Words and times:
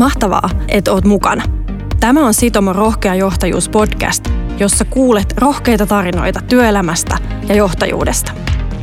Mahtavaa, 0.00 0.50
että 0.68 0.92
oot 0.92 1.04
mukana. 1.04 1.42
Tämä 2.00 2.26
on 2.26 2.34
Sitomo 2.34 2.72
Rohkea 2.72 3.14
johtajuus 3.14 3.68
podcast, 3.68 4.28
jossa 4.58 4.84
kuulet 4.84 5.34
rohkeita 5.36 5.86
tarinoita 5.86 6.40
työelämästä 6.48 7.18
ja 7.48 7.54
johtajuudesta. 7.54 8.32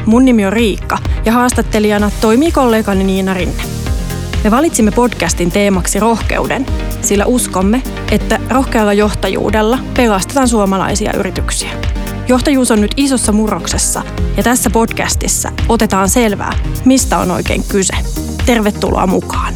Mun 0.05 0.25
nimi 0.25 0.45
on 0.45 0.53
Riikka 0.53 0.97
ja 1.25 1.31
haastattelijana 1.31 2.11
toimii 2.21 2.51
kollegani 2.51 3.03
Niina 3.03 3.33
Rinne. 3.33 3.63
Me 4.43 4.51
valitsimme 4.51 4.91
podcastin 4.91 5.51
teemaksi 5.51 5.99
rohkeuden, 5.99 6.65
sillä 7.01 7.25
uskomme, 7.25 7.81
että 8.11 8.39
rohkealla 8.49 8.93
johtajuudella 8.93 9.79
pelastetaan 9.97 10.47
suomalaisia 10.47 11.13
yrityksiä. 11.13 11.71
Johtajuus 12.27 12.71
on 12.71 12.81
nyt 12.81 12.93
isossa 12.97 13.31
murroksessa 13.31 14.01
ja 14.37 14.43
tässä 14.43 14.69
podcastissa 14.69 15.51
otetaan 15.69 16.09
selvää, 16.09 16.53
mistä 16.85 17.17
on 17.17 17.31
oikein 17.31 17.63
kyse. 17.63 17.93
Tervetuloa 18.45 19.07
mukaan. 19.07 19.53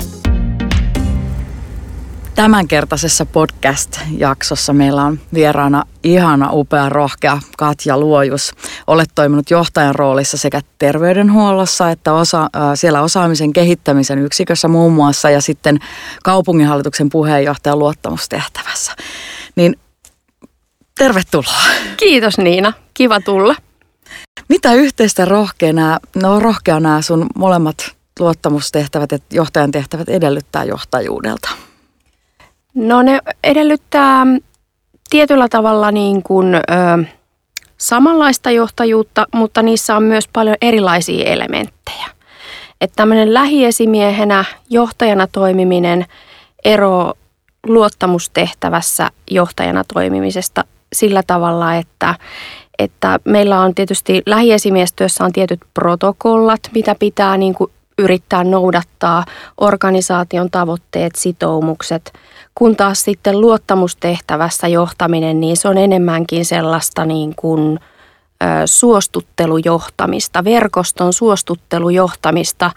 Tämänkertaisessa 2.35 3.25
podcast-jaksossa 3.25 4.73
meillä 4.73 5.03
on 5.03 5.19
vieraana 5.33 5.83
ihana, 6.03 6.49
upea, 6.51 6.89
rohkea 6.89 7.39
Katja 7.57 7.97
Luojus. 7.97 8.51
Olet 8.87 9.09
toiminut 9.15 9.49
johtajan 9.49 9.95
roolissa 9.95 10.37
sekä 10.37 10.61
terveydenhuollossa 10.79 11.89
että 11.89 12.13
osa, 12.13 12.41
äh, 12.43 12.49
siellä 12.75 13.01
osaamisen 13.01 13.53
kehittämisen 13.53 14.19
yksikössä 14.19 14.67
muun 14.67 14.93
muassa 14.93 15.29
ja 15.29 15.41
sitten 15.41 15.79
kaupunginhallituksen 16.23 17.09
puheenjohtajan 17.09 17.79
luottamustehtävässä. 17.79 18.91
Niin 19.55 19.79
tervetuloa. 20.97 21.61
Kiitos 21.97 22.37
Niina, 22.37 22.73
kiva 22.93 23.19
tulla. 23.19 23.55
Mitä 24.49 24.73
yhteistä 24.73 25.25
rohkea 25.25 25.73
nämä, 25.73 25.99
no 26.15 26.39
rohkea 26.39 26.79
nämä 26.79 27.01
sun 27.01 27.25
molemmat 27.35 27.95
luottamustehtävät 28.19 29.11
ja 29.11 29.17
johtajan 29.31 29.71
tehtävät 29.71 30.09
edellyttää 30.09 30.63
johtajuudelta? 30.63 31.49
No 32.73 33.01
ne 33.01 33.19
edellyttää 33.43 34.25
tietyllä 35.09 35.47
tavalla 35.49 35.91
niin 35.91 36.23
kuin, 36.23 36.55
ö, 36.55 36.59
samanlaista 37.77 38.51
johtajuutta, 38.51 39.25
mutta 39.33 39.61
niissä 39.61 39.95
on 39.95 40.03
myös 40.03 40.27
paljon 40.33 40.55
erilaisia 40.61 41.25
elementtejä. 41.25 42.07
Että 42.81 42.95
tämmöinen 42.95 43.33
lähiesimiehenä, 43.33 44.45
johtajana 44.69 45.27
toimiminen 45.27 46.05
ero 46.65 47.13
luottamustehtävässä 47.67 49.09
johtajana 49.31 49.83
toimimisesta 49.93 50.63
sillä 50.93 51.23
tavalla, 51.27 51.75
että, 51.75 52.15
että 52.79 53.19
meillä 53.25 53.59
on 53.59 53.75
tietysti 53.75 54.21
lähiesimiestyössä 54.25 55.25
on 55.25 55.31
tietyt 55.31 55.59
protokollat, 55.73 56.59
mitä 56.73 56.95
pitää 56.99 57.37
niin 57.37 57.53
kuin 57.53 57.71
yrittää 57.97 58.43
noudattaa, 58.43 59.25
organisaation 59.57 60.51
tavoitteet, 60.51 61.15
sitoumukset– 61.15 62.13
kun 62.55 62.75
taas 62.75 63.03
sitten 63.03 63.41
luottamustehtävässä 63.41 64.67
johtaminen, 64.67 65.41
niin 65.41 65.57
se 65.57 65.67
on 65.67 65.77
enemmänkin 65.77 66.45
sellaista 66.45 67.05
niin 67.05 67.33
kuin 67.35 67.79
suostuttelujohtamista, 68.65 70.43
verkoston 70.43 71.13
suostuttelujohtamista 71.13 72.71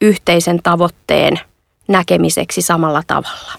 yhteisen 0.00 0.60
tavoitteen 0.62 1.40
näkemiseksi 1.88 2.62
samalla 2.62 3.02
tavalla. 3.06 3.52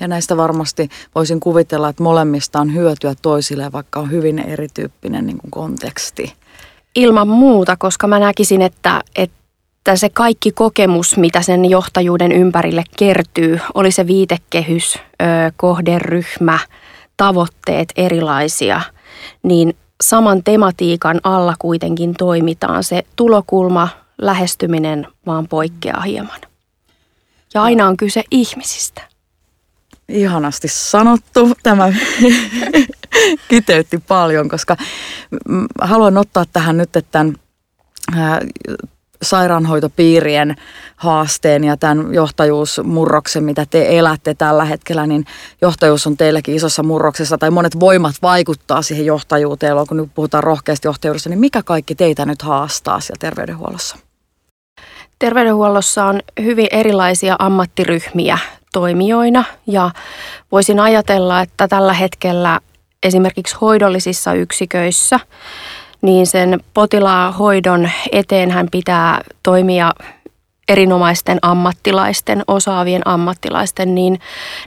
Ja 0.00 0.08
näistä 0.08 0.36
varmasti 0.36 0.88
voisin 1.14 1.40
kuvitella, 1.40 1.88
että 1.88 2.02
molemmista 2.02 2.60
on 2.60 2.74
hyötyä 2.74 3.14
toisille, 3.22 3.72
vaikka 3.72 4.00
on 4.00 4.10
hyvin 4.10 4.38
erityyppinen 4.38 5.26
niin 5.26 5.38
kuin 5.38 5.50
konteksti. 5.50 6.32
Ilman 6.94 7.28
muuta, 7.28 7.76
koska 7.76 8.06
mä 8.06 8.18
näkisin, 8.18 8.62
että, 8.62 9.02
että 9.16 9.36
että 9.84 9.96
se 9.96 10.08
kaikki 10.08 10.52
kokemus, 10.52 11.16
mitä 11.16 11.42
sen 11.42 11.64
johtajuuden 11.64 12.32
ympärille 12.32 12.84
kertyy, 12.96 13.60
oli 13.74 13.90
se 13.90 14.06
viitekehys, 14.06 14.98
kohderyhmä, 15.56 16.58
tavoitteet 17.16 17.92
erilaisia, 17.96 18.80
niin 19.42 19.76
saman 20.00 20.42
tematiikan 20.44 21.20
alla 21.24 21.54
kuitenkin 21.58 22.14
toimitaan. 22.14 22.84
Se 22.84 23.02
tulokulma, 23.16 23.88
lähestyminen 24.18 25.06
vaan 25.26 25.48
poikkeaa 25.48 26.00
hieman. 26.00 26.40
Ja 27.54 27.62
aina 27.62 27.88
on 27.88 27.96
kyse 27.96 28.24
ihmisistä. 28.30 29.02
Ihanasti 30.08 30.68
sanottu. 30.68 31.52
Tämä 31.62 31.92
kiteytti 33.48 33.98
paljon, 34.08 34.48
koska 34.48 34.76
haluan 35.80 36.18
ottaa 36.18 36.44
tähän 36.52 36.76
nyt, 36.76 36.96
että 36.96 37.26
sairaanhoitopiirien 39.24 40.56
haasteen 40.96 41.64
ja 41.64 41.76
tämän 41.76 42.14
johtajuusmurroksen, 42.14 43.44
mitä 43.44 43.66
te 43.70 43.98
elätte 43.98 44.34
tällä 44.34 44.64
hetkellä, 44.64 45.06
niin 45.06 45.24
johtajuus 45.60 46.06
on 46.06 46.16
teilläkin 46.16 46.54
isossa 46.54 46.82
murroksessa 46.82 47.38
tai 47.38 47.50
monet 47.50 47.80
voimat 47.80 48.14
vaikuttaa 48.22 48.82
siihen 48.82 49.06
johtajuuteen. 49.06 49.74
Kun 49.88 49.96
nyt 49.96 50.10
puhutaan 50.14 50.44
rohkeasta 50.44 50.88
johtajuudesta, 50.88 51.28
niin 51.28 51.38
mikä 51.38 51.62
kaikki 51.62 51.94
teitä 51.94 52.26
nyt 52.26 52.42
haastaa 52.42 53.00
siellä 53.00 53.20
terveydenhuollossa? 53.20 53.96
Terveydenhuollossa 55.18 56.04
on 56.04 56.20
hyvin 56.42 56.66
erilaisia 56.70 57.36
ammattiryhmiä 57.38 58.38
toimijoina 58.72 59.44
ja 59.66 59.90
voisin 60.52 60.80
ajatella, 60.80 61.40
että 61.40 61.68
tällä 61.68 61.92
hetkellä 61.92 62.60
esimerkiksi 63.02 63.56
hoidollisissa 63.60 64.32
yksiköissä– 64.32 65.20
niin 66.04 66.26
sen 66.26 66.60
potilaan 66.74 67.34
hoidon 67.34 67.90
eteen 68.12 68.50
hän 68.50 68.68
pitää 68.70 69.20
toimia 69.42 69.92
erinomaisten 70.68 71.38
ammattilaisten, 71.42 72.42
osaavien 72.46 73.02
ammattilaisten, 73.04 73.94
niin 73.94 74.18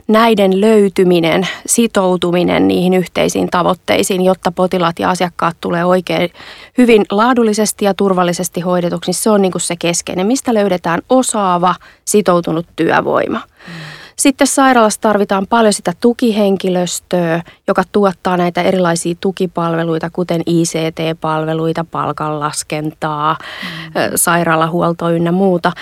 näiden 0.08 0.60
löytyminen, 0.60 1.48
sitoutuminen 1.66 2.68
niihin 2.68 2.94
yhteisiin 2.94 3.48
tavoitteisiin, 3.50 4.24
jotta 4.24 4.52
potilaat 4.52 4.98
ja 4.98 5.10
asiakkaat 5.10 5.56
tulee 5.60 5.84
oikein 5.84 6.30
hyvin 6.78 7.04
laadullisesti 7.10 7.84
ja 7.84 7.94
turvallisesti 7.94 8.60
hoidetuksi, 8.60 9.08
niin 9.08 9.14
se 9.14 9.30
on 9.30 9.42
niin 9.42 9.52
kuin 9.52 9.62
se 9.62 9.76
keskeinen, 9.76 10.26
mistä 10.26 10.54
löydetään 10.54 11.00
osaava, 11.08 11.74
sitoutunut 12.04 12.66
työvoima. 12.76 13.38
Mm. 13.38 13.97
Sitten 14.18 14.46
sairaalassa 14.46 15.00
tarvitaan 15.00 15.46
paljon 15.46 15.72
sitä 15.72 15.92
tukihenkilöstöä, 16.00 17.42
joka 17.68 17.82
tuottaa 17.92 18.36
näitä 18.36 18.62
erilaisia 18.62 19.14
tukipalveluita, 19.20 20.10
kuten 20.10 20.42
ICT-palveluita, 20.46 21.84
palkanlaskentaa, 21.90 23.36
mm. 23.40 24.00
sairaalahuoltoa 24.14 25.10
ynnä 25.10 25.32
muuta. 25.32 25.72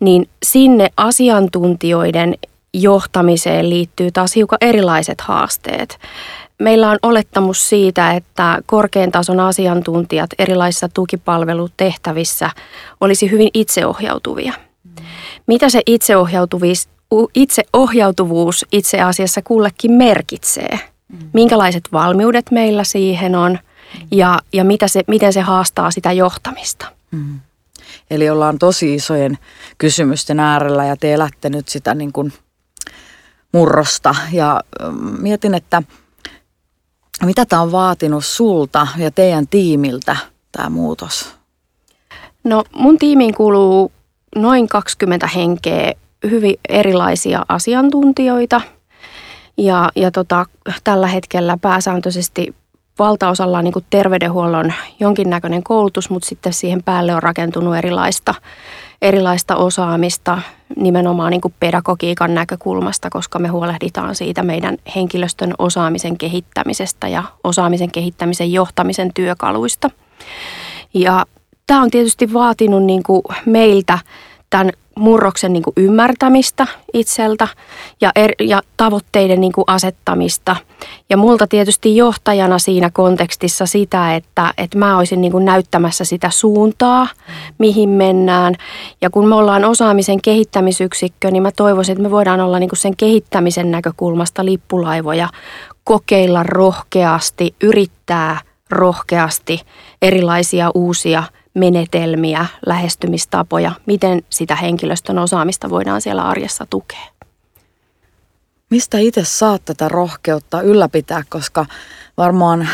Niin 0.00 0.28
sinne 0.42 0.88
asiantuntijoiden 0.96 2.34
johtamiseen 2.74 3.70
liittyy 3.70 4.10
taas 4.10 4.36
hiukan 4.36 4.58
erilaiset 4.60 5.20
haasteet. 5.20 5.98
Meillä 6.58 6.90
on 6.90 6.98
olettamus 7.02 7.68
siitä, 7.68 8.12
että 8.12 8.58
korkean 8.66 9.12
tason 9.12 9.40
asiantuntijat 9.40 10.30
erilaisissa 10.38 10.88
tukipalvelutehtävissä 10.88 12.50
olisi 13.00 13.30
hyvin 13.30 13.50
itseohjautuvia. 13.54 14.52
Mm. 14.84 15.04
Mitä 15.46 15.68
se 15.68 15.82
itseohjautuvuus, 15.86 16.91
itseohjautuvuus 17.34 18.66
itse 18.72 19.00
asiassa 19.00 19.42
kullekin 19.42 19.92
merkitsee. 19.92 20.80
Mm. 21.08 21.18
Minkälaiset 21.32 21.88
valmiudet 21.92 22.50
meillä 22.50 22.84
siihen 22.84 23.34
on 23.34 23.58
ja, 24.10 24.38
ja 24.52 24.64
mitä 24.64 24.88
se, 24.88 25.02
miten 25.06 25.32
se 25.32 25.40
haastaa 25.40 25.90
sitä 25.90 26.12
johtamista. 26.12 26.86
Mm. 27.10 27.40
Eli 28.10 28.30
ollaan 28.30 28.58
tosi 28.58 28.94
isojen 28.94 29.38
kysymysten 29.78 30.40
äärellä 30.40 30.84
ja 30.84 30.96
te 30.96 31.12
elätte 31.12 31.50
nyt 31.50 31.68
sitä 31.68 31.94
niin 31.94 32.12
kuin 32.12 32.32
murrosta. 33.52 34.14
Ja 34.32 34.60
mietin, 35.18 35.54
että 35.54 35.82
mitä 37.24 37.46
tämä 37.46 37.62
on 37.62 37.72
vaatinut 37.72 38.24
sulta 38.24 38.86
ja 38.96 39.10
teidän 39.10 39.48
tiimiltä 39.48 40.16
tämä 40.52 40.70
muutos? 40.70 41.34
No 42.44 42.64
mun 42.72 42.98
tiimiin 42.98 43.34
kuuluu 43.34 43.92
noin 44.36 44.68
20 44.68 45.26
henkeä 45.26 45.92
hyvin 46.30 46.54
erilaisia 46.68 47.42
asiantuntijoita 47.48 48.60
ja, 49.56 49.90
ja 49.96 50.10
tota, 50.10 50.46
tällä 50.84 51.06
hetkellä 51.06 51.56
pääsääntöisesti 51.62 52.54
valtaosalla 52.98 53.58
on 53.58 53.64
niin 53.64 53.72
kuin 53.72 53.84
terveydenhuollon 53.90 54.72
jonkinnäköinen 55.00 55.62
koulutus, 55.62 56.10
mutta 56.10 56.28
sitten 56.28 56.52
siihen 56.52 56.82
päälle 56.82 57.14
on 57.14 57.22
rakentunut 57.22 57.76
erilaista, 57.76 58.34
erilaista 59.02 59.56
osaamista 59.56 60.38
nimenomaan 60.76 61.30
niin 61.30 61.40
kuin 61.40 61.54
pedagogiikan 61.60 62.34
näkökulmasta, 62.34 63.10
koska 63.10 63.38
me 63.38 63.48
huolehditaan 63.48 64.14
siitä 64.14 64.42
meidän 64.42 64.76
henkilöstön 64.96 65.54
osaamisen 65.58 66.18
kehittämisestä 66.18 67.08
ja 67.08 67.22
osaamisen 67.44 67.90
kehittämisen 67.90 68.52
johtamisen 68.52 69.10
työkaluista. 69.14 69.90
Ja 70.94 71.26
tämä 71.66 71.82
on 71.82 71.90
tietysti 71.90 72.32
vaatinut 72.32 72.84
niin 72.84 73.02
kuin 73.02 73.22
meiltä– 73.46 73.98
tämän 74.52 74.72
murroksen 74.96 75.52
niin 75.52 75.62
kuin 75.62 75.74
ymmärtämistä 75.76 76.66
itseltä 76.92 77.48
ja, 78.00 78.12
er, 78.14 78.30
ja 78.40 78.62
tavoitteiden 78.76 79.40
niin 79.40 79.52
kuin 79.52 79.64
asettamista. 79.66 80.56
Ja 81.10 81.16
multa 81.16 81.46
tietysti 81.46 81.96
johtajana 81.96 82.58
siinä 82.58 82.90
kontekstissa 82.90 83.66
sitä, 83.66 84.14
että, 84.14 84.54
että 84.58 84.78
mä 84.78 84.98
olisin 84.98 85.20
niin 85.20 85.32
kuin 85.32 85.44
näyttämässä 85.44 86.04
sitä 86.04 86.30
suuntaa, 86.30 87.08
mihin 87.58 87.88
mennään. 87.88 88.54
Ja 89.00 89.10
kun 89.10 89.28
me 89.28 89.34
ollaan 89.34 89.64
osaamisen 89.64 90.22
kehittämisyksikkö, 90.22 91.30
niin 91.30 91.42
mä 91.42 91.50
toivoisin, 91.56 91.92
että 91.92 92.02
me 92.02 92.10
voidaan 92.10 92.40
olla 92.40 92.58
niin 92.58 92.70
kuin 92.70 92.78
sen 92.78 92.96
kehittämisen 92.96 93.70
näkökulmasta 93.70 94.44
lippulaivoja, 94.44 95.28
kokeilla 95.84 96.42
rohkeasti, 96.42 97.54
yrittää 97.62 98.40
rohkeasti 98.70 99.60
erilaisia 100.02 100.70
uusia– 100.74 101.22
menetelmiä, 101.54 102.46
lähestymistapoja, 102.66 103.72
miten 103.86 104.22
sitä 104.30 104.56
henkilöstön 104.56 105.18
osaamista 105.18 105.70
voidaan 105.70 106.00
siellä 106.00 106.22
arjessa 106.22 106.66
tukea. 106.70 107.06
Mistä 108.70 108.98
itse 108.98 109.24
saat 109.24 109.64
tätä 109.64 109.88
rohkeutta 109.88 110.62
ylläpitää, 110.62 111.22
koska 111.28 111.66
varmaan 112.16 112.62
äh, 112.62 112.68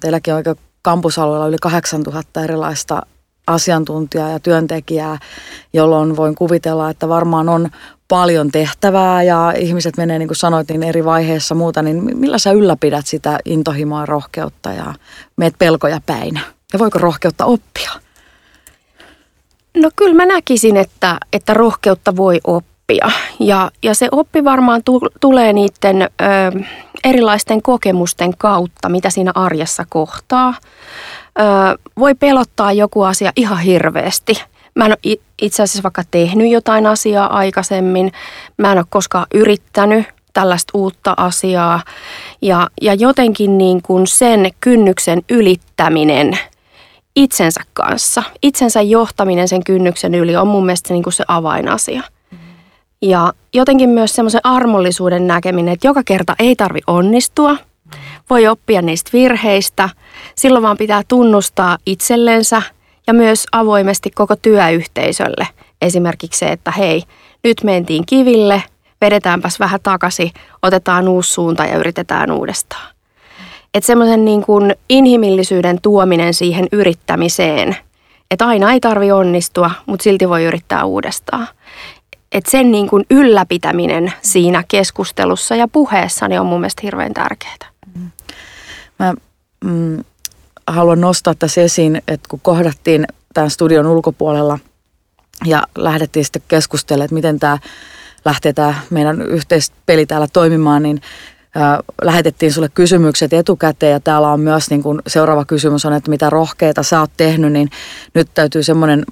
teilläkin 0.00 0.34
on 0.34 0.36
oikein 0.36 0.56
kampusalueella 0.82 1.46
yli 1.46 1.56
8000 1.60 2.44
erilaista 2.44 3.02
asiantuntijaa 3.46 4.30
ja 4.30 4.40
työntekijää, 4.40 5.18
jolloin 5.72 6.16
voin 6.16 6.34
kuvitella, 6.34 6.90
että 6.90 7.08
varmaan 7.08 7.48
on 7.48 7.70
paljon 8.08 8.50
tehtävää 8.50 9.22
ja 9.22 9.52
ihmiset 9.58 9.96
menee, 9.96 10.18
niin 10.18 10.28
kuin 10.28 10.36
sanoit, 10.36 10.68
niin 10.68 10.82
eri 10.82 11.04
vaiheessa 11.04 11.54
muuta, 11.54 11.82
niin 11.82 12.18
millä 12.18 12.38
sä 12.38 12.52
ylläpidät 12.52 13.06
sitä 13.06 13.38
intohimoa 13.44 14.06
rohkeutta 14.06 14.72
ja 14.72 14.94
meet 15.36 15.54
pelkoja 15.58 16.00
päin? 16.06 16.40
Ja 16.72 16.78
voiko 16.78 16.98
rohkeutta 16.98 17.44
oppia? 17.44 17.90
No 19.76 19.90
kyllä 19.96 20.14
mä 20.14 20.26
näkisin, 20.26 20.76
että, 20.76 21.18
että 21.32 21.54
rohkeutta 21.54 22.16
voi 22.16 22.40
oppia. 22.44 23.10
Ja, 23.40 23.70
ja 23.82 23.94
se 23.94 24.08
oppi 24.10 24.44
varmaan 24.44 24.84
tu, 24.84 25.00
tulee 25.20 25.52
niiden 25.52 26.02
ö, 26.02 26.06
erilaisten 27.04 27.62
kokemusten 27.62 28.36
kautta, 28.36 28.88
mitä 28.88 29.10
siinä 29.10 29.32
arjessa 29.34 29.84
kohtaa. 29.88 30.54
Ö, 30.58 31.42
voi 31.98 32.14
pelottaa 32.14 32.72
joku 32.72 33.02
asia 33.02 33.32
ihan 33.36 33.58
hirveästi. 33.58 34.42
Mä 34.74 34.84
en 34.84 34.92
ole 34.92 35.16
itse 35.42 35.62
asiassa 35.62 35.82
vaikka 35.82 36.02
tehnyt 36.10 36.50
jotain 36.50 36.86
asiaa 36.86 37.36
aikaisemmin. 37.36 38.12
Mä 38.56 38.72
en 38.72 38.78
ole 38.78 38.86
koskaan 38.90 39.26
yrittänyt 39.34 40.06
tällaista 40.32 40.70
uutta 40.74 41.14
asiaa. 41.16 41.82
Ja, 42.42 42.68
ja 42.80 42.94
jotenkin 42.94 43.58
niin 43.58 43.82
kuin 43.82 44.06
sen 44.06 44.50
kynnyksen 44.60 45.22
ylittäminen– 45.28 46.38
itsensä 47.16 47.60
kanssa. 47.72 48.22
Itsensä 48.42 48.82
johtaminen 48.82 49.48
sen 49.48 49.64
kynnyksen 49.64 50.14
yli 50.14 50.36
on 50.36 50.48
mun 50.48 50.66
mielestä 50.66 50.88
se, 50.88 50.94
niin 50.94 51.02
kuin 51.02 51.12
se 51.12 51.24
avainasia. 51.28 52.02
Ja 53.02 53.32
jotenkin 53.54 53.90
myös 53.90 54.14
semmoisen 54.14 54.40
armollisuuden 54.44 55.26
näkeminen, 55.26 55.74
että 55.74 55.86
joka 55.86 56.02
kerta 56.04 56.36
ei 56.38 56.56
tarvi 56.56 56.80
onnistua. 56.86 57.56
Voi 58.30 58.46
oppia 58.46 58.82
niistä 58.82 59.10
virheistä. 59.12 59.88
Silloin 60.36 60.62
vaan 60.62 60.76
pitää 60.76 61.02
tunnustaa 61.08 61.78
itsellensä 61.86 62.62
ja 63.06 63.14
myös 63.14 63.46
avoimesti 63.52 64.10
koko 64.10 64.36
työyhteisölle. 64.36 65.48
Esimerkiksi 65.82 66.38
se, 66.38 66.46
että 66.46 66.70
hei, 66.70 67.02
nyt 67.44 67.64
mentiin 67.64 68.06
kiville, 68.06 68.62
vedetäänpäs 69.00 69.60
vähän 69.60 69.80
takaisin, 69.82 70.30
otetaan 70.62 71.08
uusi 71.08 71.32
suunta 71.32 71.64
ja 71.64 71.76
yritetään 71.76 72.30
uudestaan. 72.30 72.91
Että 73.74 73.86
semmoisen 73.86 74.24
niin 74.24 74.42
kuin 74.42 74.74
inhimillisyyden 74.88 75.80
tuominen 75.82 76.34
siihen 76.34 76.68
yrittämiseen, 76.72 77.76
että 78.30 78.46
aina 78.46 78.72
ei 78.72 78.80
tarvi 78.80 79.12
onnistua, 79.12 79.70
mutta 79.86 80.04
silti 80.04 80.28
voi 80.28 80.44
yrittää 80.44 80.84
uudestaan. 80.84 81.48
Että 82.32 82.50
sen 82.50 82.72
niin 82.72 82.88
kuin 82.88 83.04
ylläpitäminen 83.10 84.12
siinä 84.22 84.64
keskustelussa 84.68 85.56
ja 85.56 85.68
puheessa 85.68 86.28
niin 86.28 86.40
on 86.40 86.46
mun 86.46 86.60
mielestä 86.60 86.80
hirveän 86.82 87.14
tärkeää. 87.14 87.70
Mä 88.98 89.14
mm, 89.64 90.04
haluan 90.66 91.00
nostaa 91.00 91.34
tässä 91.34 91.60
esiin, 91.60 92.02
että 92.08 92.28
kun 92.28 92.40
kohdattiin 92.42 93.06
tämän 93.34 93.50
studion 93.50 93.86
ulkopuolella 93.86 94.58
ja 95.44 95.62
lähdettiin 95.74 96.24
sitten 96.24 96.42
keskustelemaan, 96.48 97.04
että 97.04 97.14
miten 97.14 97.40
tämä 97.40 97.58
lähtee 98.24 98.52
tämä 98.52 98.74
meidän 98.90 99.22
yhteispeli 99.22 100.06
täällä 100.06 100.26
toimimaan, 100.32 100.82
niin 100.82 101.00
lähetettiin 102.02 102.52
sulle 102.52 102.68
kysymykset 102.68 103.32
etukäteen 103.32 103.92
ja 103.92 104.00
täällä 104.00 104.28
on 104.28 104.40
myös 104.40 104.70
niin 104.70 104.82
kun 104.82 105.02
seuraava 105.06 105.44
kysymys 105.44 105.84
on, 105.84 105.92
että 105.92 106.10
mitä 106.10 106.30
rohkeita 106.30 106.82
sä 106.82 107.00
oot 107.00 107.10
tehnyt, 107.16 107.52
niin 107.52 107.70
nyt 108.14 108.28
täytyy 108.34 108.62
semmoinen 108.62 109.04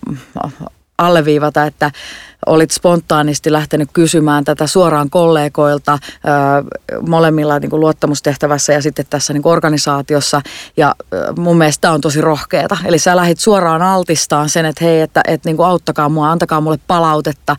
alleviivata, 0.98 1.64
että 1.64 1.90
olit 2.46 2.70
spontaanisti 2.70 3.52
lähtenyt 3.52 3.88
kysymään 3.92 4.44
tätä 4.44 4.66
suoraan 4.66 5.10
kollegoilta 5.10 5.98
molemmilla 7.08 7.58
niin 7.58 7.70
kuin 7.70 7.80
luottamustehtävässä 7.80 8.72
ja 8.72 8.82
sitten 8.82 9.06
tässä 9.10 9.32
niin 9.32 9.42
kuin 9.42 9.52
organisaatiossa. 9.52 10.42
Ja 10.76 10.94
mun 11.38 11.58
mielestä 11.58 11.80
tämä 11.80 11.94
on 11.94 12.00
tosi 12.00 12.20
rohkeeta. 12.20 12.76
Eli 12.84 12.98
sä 12.98 13.16
lähit 13.16 13.40
suoraan 13.40 13.82
altistaan 13.82 14.48
sen, 14.48 14.66
että 14.66 14.84
hei, 14.84 15.00
että, 15.00 15.20
että 15.28 15.48
niin 15.48 15.56
kuin 15.56 15.66
auttakaa 15.66 16.08
mua, 16.08 16.30
antakaa 16.30 16.60
mulle 16.60 16.78
palautetta. 16.86 17.56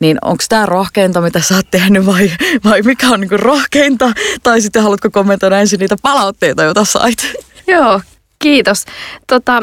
Niin 0.00 0.18
onko 0.24 0.44
tämä 0.48 0.66
rohkeinta, 0.66 1.20
mitä 1.20 1.40
sä 1.40 1.56
oot 1.56 1.70
tehnyt 1.70 2.06
vai, 2.06 2.30
vai 2.64 2.82
mikä 2.82 3.08
on 3.08 3.20
niin 3.20 3.28
kuin 3.28 3.40
rohkeinta? 3.40 4.12
Tai 4.42 4.60
sitten 4.60 4.82
haluatko 4.82 5.10
kommentoida 5.10 5.60
ensin 5.60 5.78
niitä 5.78 5.96
palautteita, 6.02 6.64
joita 6.64 6.84
sait? 6.84 7.18
Joo, 7.66 8.00
kiitos. 8.38 8.84
Tota, 9.26 9.62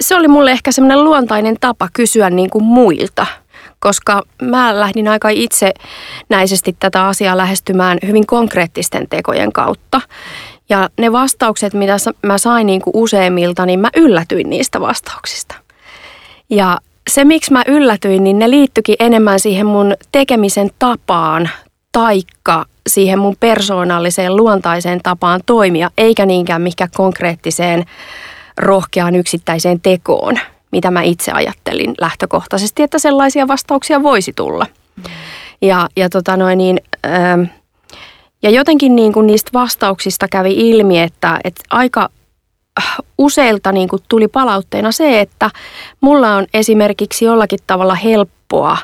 se 0.00 0.16
oli 0.16 0.28
mulle 0.28 0.50
ehkä 0.50 0.72
semmoinen 0.72 1.04
luontainen 1.04 1.56
tapa 1.60 1.88
kysyä 1.92 2.30
niin 2.30 2.50
kuin 2.50 2.64
muilta, 2.64 3.26
koska 3.80 4.22
mä 4.42 4.80
lähdin 4.80 5.08
aika 5.08 5.28
itsenäisesti 5.28 6.76
tätä 6.78 7.06
asiaa 7.06 7.36
lähestymään 7.36 7.98
hyvin 8.06 8.26
konkreettisten 8.26 9.06
tekojen 9.10 9.52
kautta. 9.52 10.00
Ja 10.68 10.88
ne 10.98 11.12
vastaukset, 11.12 11.74
mitä 11.74 11.96
mä 12.22 12.38
sain 12.38 12.66
niin 12.66 12.82
kuin 12.82 12.96
useimmilta, 12.96 13.66
niin 13.66 13.80
mä 13.80 13.90
yllätyin 13.96 14.50
niistä 14.50 14.80
vastauksista. 14.80 15.54
Ja 16.50 16.78
se, 17.10 17.24
miksi 17.24 17.52
mä 17.52 17.62
yllätyin, 17.66 18.24
niin 18.24 18.38
ne 18.38 18.50
liittyikin 18.50 18.96
enemmän 18.98 19.40
siihen 19.40 19.66
mun 19.66 19.94
tekemisen 20.12 20.70
tapaan 20.78 21.50
taikka 21.92 22.64
siihen 22.86 23.18
mun 23.18 23.36
persoonalliseen 23.40 24.36
luontaiseen 24.36 25.00
tapaan 25.02 25.40
toimia, 25.46 25.90
eikä 25.98 26.26
niinkään 26.26 26.62
mikä 26.62 26.88
konkreettiseen 26.96 27.84
rohkeaan 28.56 29.14
yksittäiseen 29.14 29.80
tekoon, 29.80 30.38
mitä 30.72 30.90
mä 30.90 31.02
itse 31.02 31.32
ajattelin 31.32 31.94
lähtökohtaisesti, 32.00 32.82
että 32.82 32.98
sellaisia 32.98 33.48
vastauksia 33.48 34.02
voisi 34.02 34.32
tulla. 34.32 34.66
Ja, 35.62 35.88
ja, 35.96 36.08
tota 36.08 36.36
noin 36.36 36.58
niin, 36.58 36.80
ähm, 37.06 37.42
ja 38.42 38.50
jotenkin 38.50 38.96
niin 38.96 39.12
kuin 39.12 39.26
niistä 39.26 39.50
vastauksista 39.54 40.28
kävi 40.28 40.70
ilmi, 40.70 41.00
että, 41.00 41.40
että 41.44 41.62
aika 41.70 42.08
useilta 43.18 43.72
niin 43.72 43.88
kuin 43.88 44.02
tuli 44.08 44.28
palautteena 44.28 44.92
se, 44.92 45.20
että 45.20 45.50
mulla 46.00 46.36
on 46.36 46.46
esimerkiksi 46.54 47.24
jollakin 47.24 47.58
tavalla 47.66 47.94
helppoa 47.94 48.78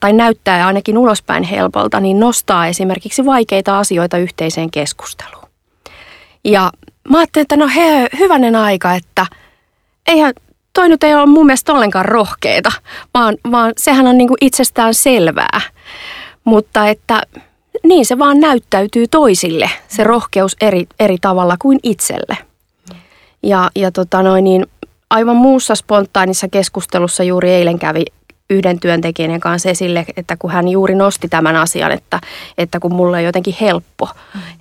tai 0.00 0.12
näyttää 0.12 0.66
ainakin 0.66 0.98
ulospäin 0.98 1.42
helpolta, 1.42 2.00
niin 2.00 2.20
nostaa 2.20 2.66
esimerkiksi 2.66 3.24
vaikeita 3.24 3.78
asioita 3.78 4.18
yhteiseen 4.18 4.70
keskusteluun. 4.70 5.48
Ja 6.44 6.70
Mä 7.08 7.18
ajattelin, 7.18 7.42
että 7.42 7.56
no 7.56 7.68
he, 7.74 8.08
hyvänen 8.18 8.56
aika, 8.56 8.94
että 8.94 9.26
eihän 10.06 10.32
toi 10.78 10.88
nyt 10.88 11.04
ei 11.04 11.14
ole 11.14 11.26
mun 11.26 11.46
mielestä 11.46 11.72
ollenkaan 11.72 12.04
rohkeeta, 12.04 12.72
vaan, 13.14 13.36
vaan 13.50 13.72
sehän 13.76 14.06
on 14.06 14.18
niin 14.18 14.28
kuin 14.28 14.38
itsestään 14.40 14.94
selvää. 14.94 15.60
Mutta 16.44 16.88
että 16.88 17.22
niin 17.84 18.06
se 18.06 18.18
vaan 18.18 18.40
näyttäytyy 18.40 19.06
toisille, 19.10 19.70
se 19.88 20.04
rohkeus 20.04 20.56
eri, 20.60 20.86
eri 21.00 21.16
tavalla 21.20 21.56
kuin 21.58 21.78
itselle. 21.82 22.38
Ja, 23.42 23.70
ja 23.76 23.92
tota 23.92 24.22
noin, 24.22 24.44
niin 24.44 24.66
aivan 25.10 25.36
muussa 25.36 25.74
spontaanissa 25.74 26.48
keskustelussa 26.48 27.22
juuri 27.22 27.50
eilen 27.50 27.78
kävi 27.78 28.04
yhden 28.50 28.80
työntekijän 28.80 29.40
kanssa 29.40 29.70
esille, 29.70 30.04
että 30.16 30.36
kun 30.36 30.50
hän 30.50 30.68
juuri 30.68 30.94
nosti 30.94 31.28
tämän 31.28 31.56
asian, 31.56 31.92
että, 31.92 32.20
että 32.58 32.80
kun 32.80 32.94
mulla 32.94 33.16
on 33.16 33.24
jotenkin 33.24 33.54
helppo, 33.60 34.08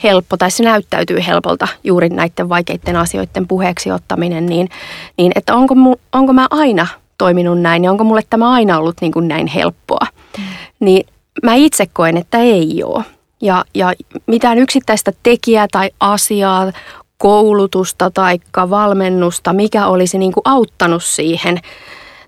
helppo 0.03 0.37
tai 0.37 0.51
se 0.51 0.63
näyttäytyy 0.63 1.19
helpolta 1.27 1.67
juuri 1.83 2.09
näiden 2.09 2.49
vaikeiden 2.49 2.95
asioiden 2.95 3.47
puheeksi 3.47 3.91
ottaminen, 3.91 4.45
niin, 4.45 4.69
niin 5.17 5.31
että 5.35 5.55
onko, 5.55 5.75
mu, 5.75 5.95
onko 6.11 6.33
mä 6.33 6.47
aina 6.49 6.87
toiminut 7.17 7.61
näin 7.61 7.83
ja 7.83 7.91
onko 7.91 8.03
mulle 8.03 8.21
tämä 8.29 8.51
aina 8.51 8.77
ollut 8.77 8.95
niin 9.01 9.11
kuin 9.11 9.27
näin 9.27 9.47
helppoa, 9.47 10.07
mm. 10.37 10.43
niin 10.79 11.05
mä 11.43 11.53
itse 11.53 11.85
koen, 11.93 12.17
että 12.17 12.37
ei 12.37 12.83
ole. 12.83 13.03
Ja, 13.41 13.65
ja 13.75 13.93
mitään 14.27 14.57
yksittäistä 14.57 15.11
tekijää 15.23 15.67
tai 15.71 15.89
asiaa, 15.99 16.71
koulutusta 17.17 18.11
tai 18.11 18.39
valmennusta, 18.55 19.53
mikä 19.53 19.87
olisi 19.87 20.17
niin 20.17 20.31
kuin 20.31 20.41
auttanut 20.45 21.03
siihen– 21.03 21.59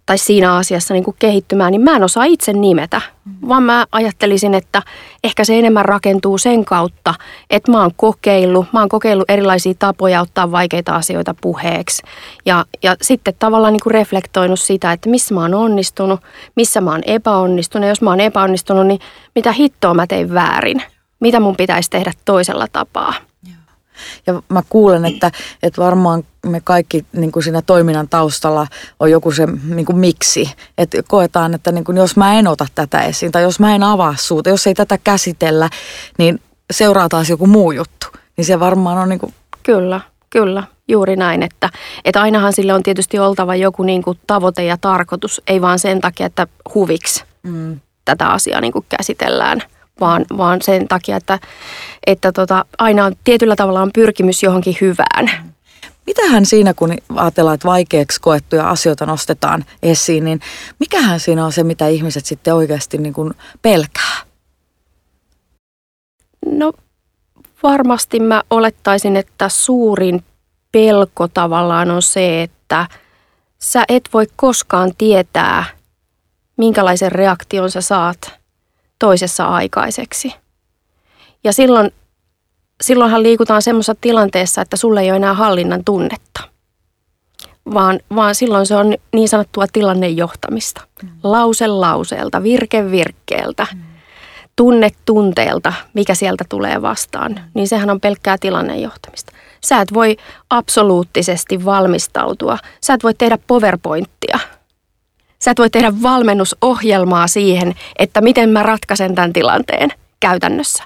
tai 0.10 0.18
siinä 0.18 0.56
asiassa 0.56 0.94
niin 0.94 1.04
kuin 1.04 1.16
kehittymään, 1.20 1.72
niin 1.72 1.82
mä 1.82 1.96
en 1.96 2.04
osaa 2.04 2.24
itse 2.24 2.54
nimetä. 2.54 3.02
Vaan 3.48 3.64
mä 3.64 3.86
ajattelisin, 3.92 4.54
että 4.54 4.82
ehkä 5.24 5.44
se 5.44 5.60
enemmän 5.60 5.86
rakentuu 5.86 6.38
sen 6.38 6.66
kautta, 6.66 7.14
että 7.50 7.72
mä 7.72 7.82
oon 7.82 7.92
kokeillut, 7.96 8.66
mä 8.74 8.80
oon 8.80 8.90
kokeillut 8.90 9.30
erilaisia 9.30 9.74
tapoja 9.80 10.22
ottaa 10.22 10.52
vaikeita 10.52 10.96
asioita 10.96 11.36
puheeksi. 11.42 12.04
Ja, 12.46 12.66
ja 12.84 12.96
sitten 13.02 13.34
tavallaan 13.40 13.74
niin 13.74 13.84
kuin 13.84 13.94
reflektoinut 13.94 14.60
sitä, 14.60 14.92
että 14.92 15.10
missä 15.10 15.34
mä 15.34 15.42
oon 15.42 15.54
onnistunut, 15.54 16.20
missä 16.56 16.82
mä 16.82 16.92
oon 16.92 17.04
epäonnistunut. 17.06 17.86
Ja 17.86 17.90
jos 17.90 18.02
mä 18.02 18.10
oon 18.10 18.20
epäonnistunut, 18.20 18.88
niin 18.88 19.00
mitä 19.36 19.52
hittoa 19.52 19.94
mä 19.94 20.08
tein 20.08 20.34
väärin? 20.34 20.84
Mitä 21.20 21.40
mun 21.40 21.56
pitäisi 21.56 21.90
tehdä 21.90 22.12
toisella 22.26 22.68
tapaa? 22.72 23.14
Ja 24.28 24.42
mä 24.50 24.64
kuulen, 24.70 25.06
että, 25.06 25.32
että 25.64 25.82
varmaan 25.82 26.24
me 26.46 26.62
kaikki 26.64 27.06
niin 27.14 27.32
kuin 27.32 27.44
siinä 27.44 27.62
toiminnan 27.62 28.10
taustalla 28.10 28.68
on 29.00 29.12
joku 29.12 29.32
se 29.32 29.46
niin 29.46 29.86
kuin 29.86 29.98
miksi. 29.98 30.52
Että 30.78 31.04
koetaan, 31.08 31.54
että 31.54 31.72
niin 31.72 31.84
kuin 31.84 31.98
jos 31.98 32.18
mä 32.18 32.40
en 32.40 32.48
ota 32.48 32.66
tätä 32.76 33.02
esiin 33.02 33.32
tai 33.32 33.44
jos 33.44 33.60
mä 33.60 33.76
en 33.76 33.84
avaa 33.84 34.16
suuta, 34.18 34.50
jos 34.50 34.68
ei 34.68 34.74
tätä 34.74 34.98
käsitellä, 35.04 35.70
niin 36.18 36.42
seuraa 36.72 37.10
taas 37.10 37.30
joku 37.30 37.48
muu 37.48 37.72
juttu. 37.72 38.08
Niin 38.38 38.46
se 38.46 38.60
varmaan 38.60 38.98
on 38.98 39.10
niin 39.10 39.20
kuin... 39.20 39.34
Kyllä, 39.64 40.02
kyllä. 40.30 40.64
Juuri 40.88 41.16
näin, 41.16 41.44
että, 41.44 41.70
että 42.06 42.22
ainahan 42.22 42.54
sille 42.54 42.74
on 42.74 42.84
tietysti 42.84 43.20
oltava 43.20 43.56
joku 43.56 43.84
niin 43.84 44.04
kuin 44.04 44.20
tavoite 44.28 44.64
ja 44.64 44.78
tarkoitus, 44.78 45.42
ei 45.48 45.62
vaan 45.62 45.80
sen 45.80 46.02
takia, 46.02 46.26
että 46.26 46.48
huviksi 46.74 47.24
mm. 47.44 47.80
tätä 48.06 48.28
asiaa 48.28 48.62
niin 48.62 48.74
kuin 48.74 48.86
käsitellään– 48.90 49.64
vaan, 50.00 50.26
vaan 50.38 50.62
sen 50.62 50.88
takia, 50.88 51.18
että, 51.18 51.40
että 52.08 52.32
tota, 52.32 52.66
aina 52.78 53.06
on, 53.06 53.14
tietyllä 53.24 53.56
tavalla 53.56 53.82
on 53.82 53.92
pyrkimys 53.94 54.44
johonkin 54.44 54.78
hyvään. 54.82 55.50
Mitähän 56.06 56.46
siinä, 56.46 56.74
kun 56.74 56.94
ajatellaan, 57.16 57.56
että 57.56 57.68
vaikeaksi 57.68 58.22
koettuja 58.22 58.70
asioita 58.70 59.06
nostetaan 59.06 59.66
esiin, 59.84 60.26
niin 60.26 60.40
mikähän 60.80 61.20
siinä 61.20 61.46
on 61.46 61.52
se, 61.52 61.64
mitä 61.64 61.88
ihmiset 61.88 62.26
sitten 62.26 62.54
oikeasti 62.54 62.98
niin 62.98 63.14
kuin 63.14 63.34
pelkää? 63.62 64.18
No 66.46 66.74
varmasti 67.64 68.20
mä 68.20 68.44
olettaisin, 68.50 69.16
että 69.16 69.50
suurin 69.50 70.24
pelko 70.72 71.28
tavallaan 71.28 71.92
on 71.92 72.02
se, 72.02 72.44
että 72.44 72.88
sä 73.60 73.84
et 73.90 74.10
voi 74.14 74.28
koskaan 74.36 74.92
tietää, 74.98 75.64
minkälaisen 76.58 77.12
reaktion 77.12 77.72
sä 77.72 77.82
saat 77.82 78.39
toisessa 79.00 79.46
aikaiseksi. 79.46 80.34
Ja 81.44 81.54
silloin, 81.54 81.92
silloinhan 82.82 83.24
liikutaan 83.24 83.62
semmoisessa 83.62 83.96
tilanteessa, 84.02 84.62
että 84.62 84.78
sulle 84.78 85.02
ei 85.02 85.10
ole 85.10 85.18
enää 85.18 85.34
hallinnan 85.34 85.84
tunnetta. 85.84 86.42
Vaan, 87.74 88.00
vaan 88.16 88.36
silloin 88.36 88.66
se 88.66 88.76
on 88.76 88.96
niin 89.14 89.30
sanottua 89.30 89.66
tilannejohtamista. 89.74 90.82
Mm. 91.04 91.10
Lause 91.24 91.68
lauseelta, 91.68 92.44
virke 92.44 92.92
virkkeeltä, 92.92 93.68
mm. 93.74 93.82
tunne 94.56 94.90
tunteelta, 95.06 95.74
mikä 95.94 96.16
sieltä 96.16 96.46
tulee 96.50 96.82
vastaan. 96.82 97.32
Mm. 97.32 97.42
Niin 97.54 97.68
sehän 97.68 97.90
on 97.90 98.02
pelkkää 98.02 98.38
tilannejohtamista. 98.38 99.32
Sä 99.66 99.82
et 99.82 99.94
voi 99.94 100.18
absoluuttisesti 100.50 101.66
valmistautua. 101.66 102.58
Sä 102.82 102.94
et 102.94 103.04
voi 103.04 103.14
tehdä 103.14 103.38
powerpointtia– 103.48 104.40
Sä 105.50 105.52
et 105.52 105.60
voi 105.60 105.70
tehdä 105.70 105.94
valmennusohjelmaa 106.02 107.28
siihen, 107.28 107.76
että 108.00 108.22
miten 108.22 108.50
mä 108.50 108.64
ratkaisen 108.64 109.16
tämän 109.16 109.34
tilanteen 109.34 109.90
käytännössä, 110.20 110.84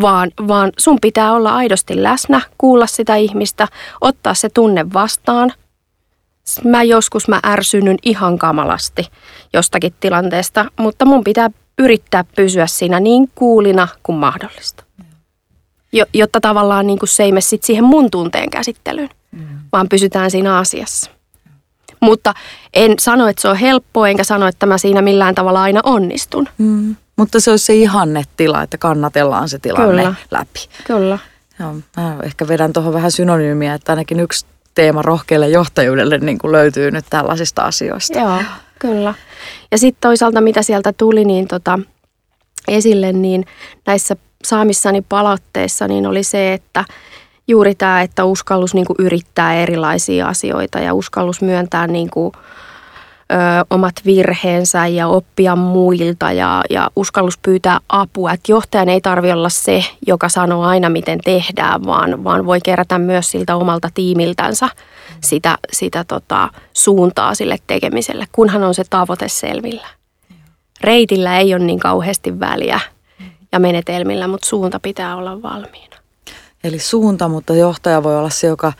vaan, 0.00 0.30
vaan 0.48 0.72
sun 0.78 0.98
pitää 1.00 1.32
olla 1.32 1.56
aidosti 1.56 2.02
läsnä, 2.02 2.40
kuulla 2.58 2.86
sitä 2.86 3.16
ihmistä, 3.16 3.68
ottaa 4.00 4.34
se 4.34 4.48
tunne 4.48 4.92
vastaan. 4.92 5.52
Mä 6.64 6.82
joskus 6.82 7.28
mä 7.28 7.40
ärsynyn 7.44 7.96
ihan 8.02 8.38
kamalasti 8.38 9.08
jostakin 9.52 9.94
tilanteesta, 10.00 10.64
mutta 10.78 11.04
mun 11.04 11.24
pitää 11.24 11.50
yrittää 11.78 12.24
pysyä 12.36 12.66
siinä 12.66 13.00
niin 13.00 13.30
kuulina 13.34 13.88
kuin 14.02 14.18
mahdollista. 14.18 14.84
Jo, 15.92 16.04
jotta 16.14 16.40
tavallaan 16.40 16.86
niin 16.86 16.98
kuin 16.98 17.08
se 17.08 17.22
ei 17.22 17.32
mene 17.32 17.40
sit 17.40 17.62
siihen 17.62 17.84
mun 17.84 18.10
tunteen 18.10 18.50
käsittelyyn, 18.50 19.10
mm. 19.30 19.46
vaan 19.72 19.88
pysytään 19.88 20.30
siinä 20.30 20.58
asiassa. 20.58 21.10
Mutta 22.02 22.34
en 22.74 22.94
sano, 22.98 23.28
että 23.28 23.42
se 23.42 23.48
on 23.48 23.56
helppoa, 23.56 24.08
enkä 24.08 24.24
sano, 24.24 24.46
että 24.46 24.66
mä 24.66 24.78
siinä 24.78 25.02
millään 25.02 25.34
tavalla 25.34 25.62
aina 25.62 25.80
onnistun. 25.84 26.48
Mm. 26.58 26.96
Mutta 27.16 27.40
se 27.40 27.50
olisi 27.50 27.66
se 27.66 27.74
ihannetila, 27.74 28.62
että 28.62 28.78
kannatellaan 28.78 29.48
se 29.48 29.58
tilanne 29.58 30.02
Kyllä. 30.02 30.14
läpi. 30.30 30.60
Kyllä. 30.86 31.18
Joo, 31.60 31.74
mä 31.96 32.16
ehkä 32.22 32.48
vedän 32.48 32.72
tuohon 32.72 32.94
vähän 32.94 33.10
synonyymiä, 33.10 33.74
että 33.74 33.92
ainakin 33.92 34.20
yksi 34.20 34.46
teema 34.74 35.02
rohkealle 35.02 35.48
johtajuudelle 35.48 36.18
niin 36.18 36.38
kuin 36.38 36.52
löytyy 36.52 36.90
nyt 36.90 37.04
tällaisista 37.10 37.62
asioista. 37.62 38.18
Joo, 38.18 38.38
kyllä. 38.78 39.14
Ja 39.70 39.78
sitten 39.78 40.00
toisaalta 40.00 40.40
mitä 40.40 40.62
sieltä 40.62 40.92
tuli 40.92 41.24
niin 41.24 41.48
tota, 41.48 41.78
esille, 42.68 43.12
niin 43.12 43.44
näissä 43.86 44.16
saamissani 44.44 45.02
palautteissa 45.08 45.88
niin 45.88 46.06
oli 46.06 46.22
se, 46.22 46.52
että 46.52 46.84
juuri 47.48 47.74
tämä, 47.74 48.02
että 48.02 48.24
uskallus 48.24 48.74
niin 48.74 48.86
kuin 48.86 48.96
yrittää 48.98 49.54
erilaisia 49.54 50.28
asioita 50.28 50.78
ja 50.78 50.94
uskallus 50.94 51.42
myöntää 51.42 51.86
niin 51.86 52.10
kuin, 52.10 52.32
ö, 53.32 53.64
omat 53.70 53.94
virheensä 54.06 54.86
ja 54.86 55.08
oppia 55.08 55.56
muilta 55.56 56.32
ja, 56.32 56.62
ja 56.70 56.90
uskallus 56.96 57.38
pyytää 57.38 57.78
apua. 57.88 58.32
Että 58.32 58.52
johtajan 58.52 58.88
ei 58.88 59.00
tarvi 59.00 59.32
olla 59.32 59.48
se, 59.48 59.84
joka 60.06 60.28
sanoo 60.28 60.64
aina 60.64 60.88
miten 60.88 61.18
tehdään, 61.24 61.84
vaan, 61.84 62.24
vaan 62.24 62.46
voi 62.46 62.60
kerätä 62.64 62.98
myös 62.98 63.30
siltä 63.30 63.56
omalta 63.56 63.88
tiimiltänsä 63.94 64.68
sitä, 65.20 65.58
sitä 65.72 66.04
tota, 66.04 66.48
suuntaa 66.72 67.34
sille 67.34 67.56
tekemiselle, 67.66 68.24
kunhan 68.32 68.62
on 68.62 68.74
se 68.74 68.84
tavoite 68.90 69.28
selvillä. 69.28 69.86
Reitillä 70.80 71.38
ei 71.38 71.54
ole 71.54 71.64
niin 71.64 71.78
kauheasti 71.78 72.40
väliä 72.40 72.80
ja 73.52 73.58
menetelmillä, 73.58 74.28
mutta 74.28 74.46
suunta 74.46 74.80
pitää 74.80 75.16
olla 75.16 75.42
valmiina. 75.42 75.91
Eli 76.64 76.78
suunta, 76.78 77.28
mutta 77.28 77.54
johtaja 77.54 78.02
voi 78.02 78.18
olla 78.18 78.30
se, 78.30 78.46
joka 78.46 78.72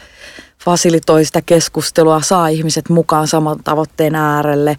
fasilitoi 0.65 1.25
sitä 1.25 1.43
keskustelua, 1.47 2.21
saa 2.21 2.49
ihmiset 2.49 2.89
mukaan 2.89 3.29
saman 3.29 3.63
tavoitteen 3.65 4.15
äärelle. 4.15 4.77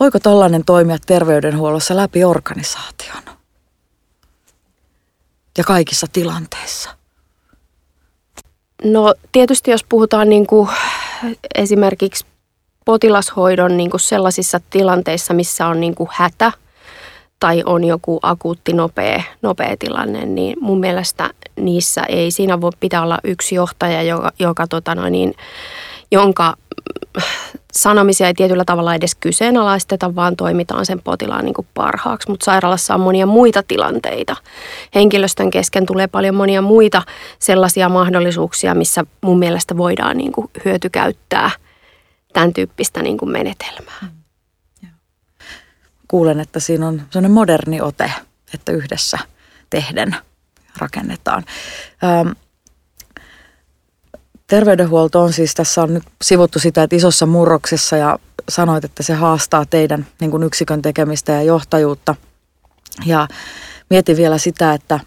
Voiko 0.00 0.18
tällainen 0.18 0.64
toimia 0.64 0.96
terveydenhuollossa 1.06 1.96
läpi 1.96 2.24
organisaation? 2.24 3.22
Ja 5.58 5.64
kaikissa 5.64 6.06
tilanteissa? 6.12 6.90
No 8.84 9.14
tietysti 9.32 9.70
jos 9.70 9.84
puhutaan 9.88 10.28
niin 10.28 10.46
kuin 10.46 10.68
esimerkiksi 11.54 12.26
potilashoidon 12.84 13.76
niin 13.76 13.90
kuin 13.90 14.00
sellaisissa 14.00 14.60
tilanteissa, 14.70 15.34
missä 15.34 15.66
on 15.66 15.80
niin 15.80 15.94
kuin 15.94 16.08
hätä– 16.12 16.52
tai 17.40 17.62
on 17.66 17.84
joku 17.84 18.18
akuutti 18.22 18.72
nopea, 18.72 19.22
nopea 19.42 19.76
tilanne, 19.78 20.26
niin 20.26 20.56
mun 20.60 20.80
mielestä 20.80 21.30
niissä 21.56 22.02
ei, 22.08 22.30
siinä 22.30 22.60
voi 22.60 22.70
pitää 22.80 23.02
olla 23.02 23.18
yksi 23.24 23.54
johtaja, 23.54 24.02
joka, 24.02 24.32
joka 24.38 24.66
tota 24.66 24.94
noin, 24.94 25.12
niin, 25.12 25.34
jonka 26.12 26.54
sanomisia 27.72 28.26
ei 28.26 28.34
tietyllä 28.34 28.64
tavalla 28.64 28.94
edes 28.94 29.14
kyseenalaisteta, 29.14 30.14
vaan 30.14 30.36
toimitaan 30.36 30.86
sen 30.86 31.00
potilaan 31.00 31.44
niin 31.44 31.54
kuin 31.54 31.66
parhaaksi. 31.74 32.30
Mutta 32.30 32.44
sairaalassa 32.44 32.94
on 32.94 33.00
monia 33.00 33.26
muita 33.26 33.62
tilanteita. 33.62 34.36
Henkilöstön 34.94 35.50
kesken 35.50 35.86
tulee 35.86 36.06
paljon 36.06 36.34
monia 36.34 36.62
muita 36.62 37.02
sellaisia 37.38 37.88
mahdollisuuksia, 37.88 38.74
missä 38.74 39.04
mun 39.20 39.38
mielestä 39.38 39.76
voidaan 39.76 40.16
niin 40.16 40.32
kuin 40.32 40.50
hyötykäyttää 40.64 41.50
tämän 42.32 42.52
tyyppistä 42.52 43.02
niin 43.02 43.18
kuin 43.18 43.30
menetelmää. 43.30 43.98
Mm 44.02 44.23
kuulen, 46.08 46.40
että 46.40 46.60
siinä 46.60 46.88
on 46.88 47.02
sellainen 47.10 47.32
moderni 47.32 47.80
ote, 47.80 48.12
että 48.54 48.72
yhdessä 48.72 49.18
tehden 49.70 50.16
rakennetaan. 50.78 51.44
Ähm, 52.04 52.28
terveydenhuolto 54.46 55.20
on 55.20 55.32
siis, 55.32 55.54
tässä 55.54 55.82
on 55.82 55.94
nyt 55.94 56.02
sivuttu 56.22 56.58
sitä, 56.58 56.82
että 56.82 56.96
isossa 56.96 57.26
murroksessa 57.26 57.96
ja 57.96 58.18
sanoit, 58.48 58.84
että 58.84 59.02
se 59.02 59.14
haastaa 59.14 59.66
teidän 59.66 60.06
niin 60.20 60.30
kuin 60.30 60.42
yksikön 60.42 60.82
tekemistä 60.82 61.32
ja 61.32 61.42
johtajuutta. 61.42 62.14
Ja 63.06 63.28
mietin 63.90 64.16
vielä 64.16 64.38
sitä, 64.38 64.74
että 64.74 65.00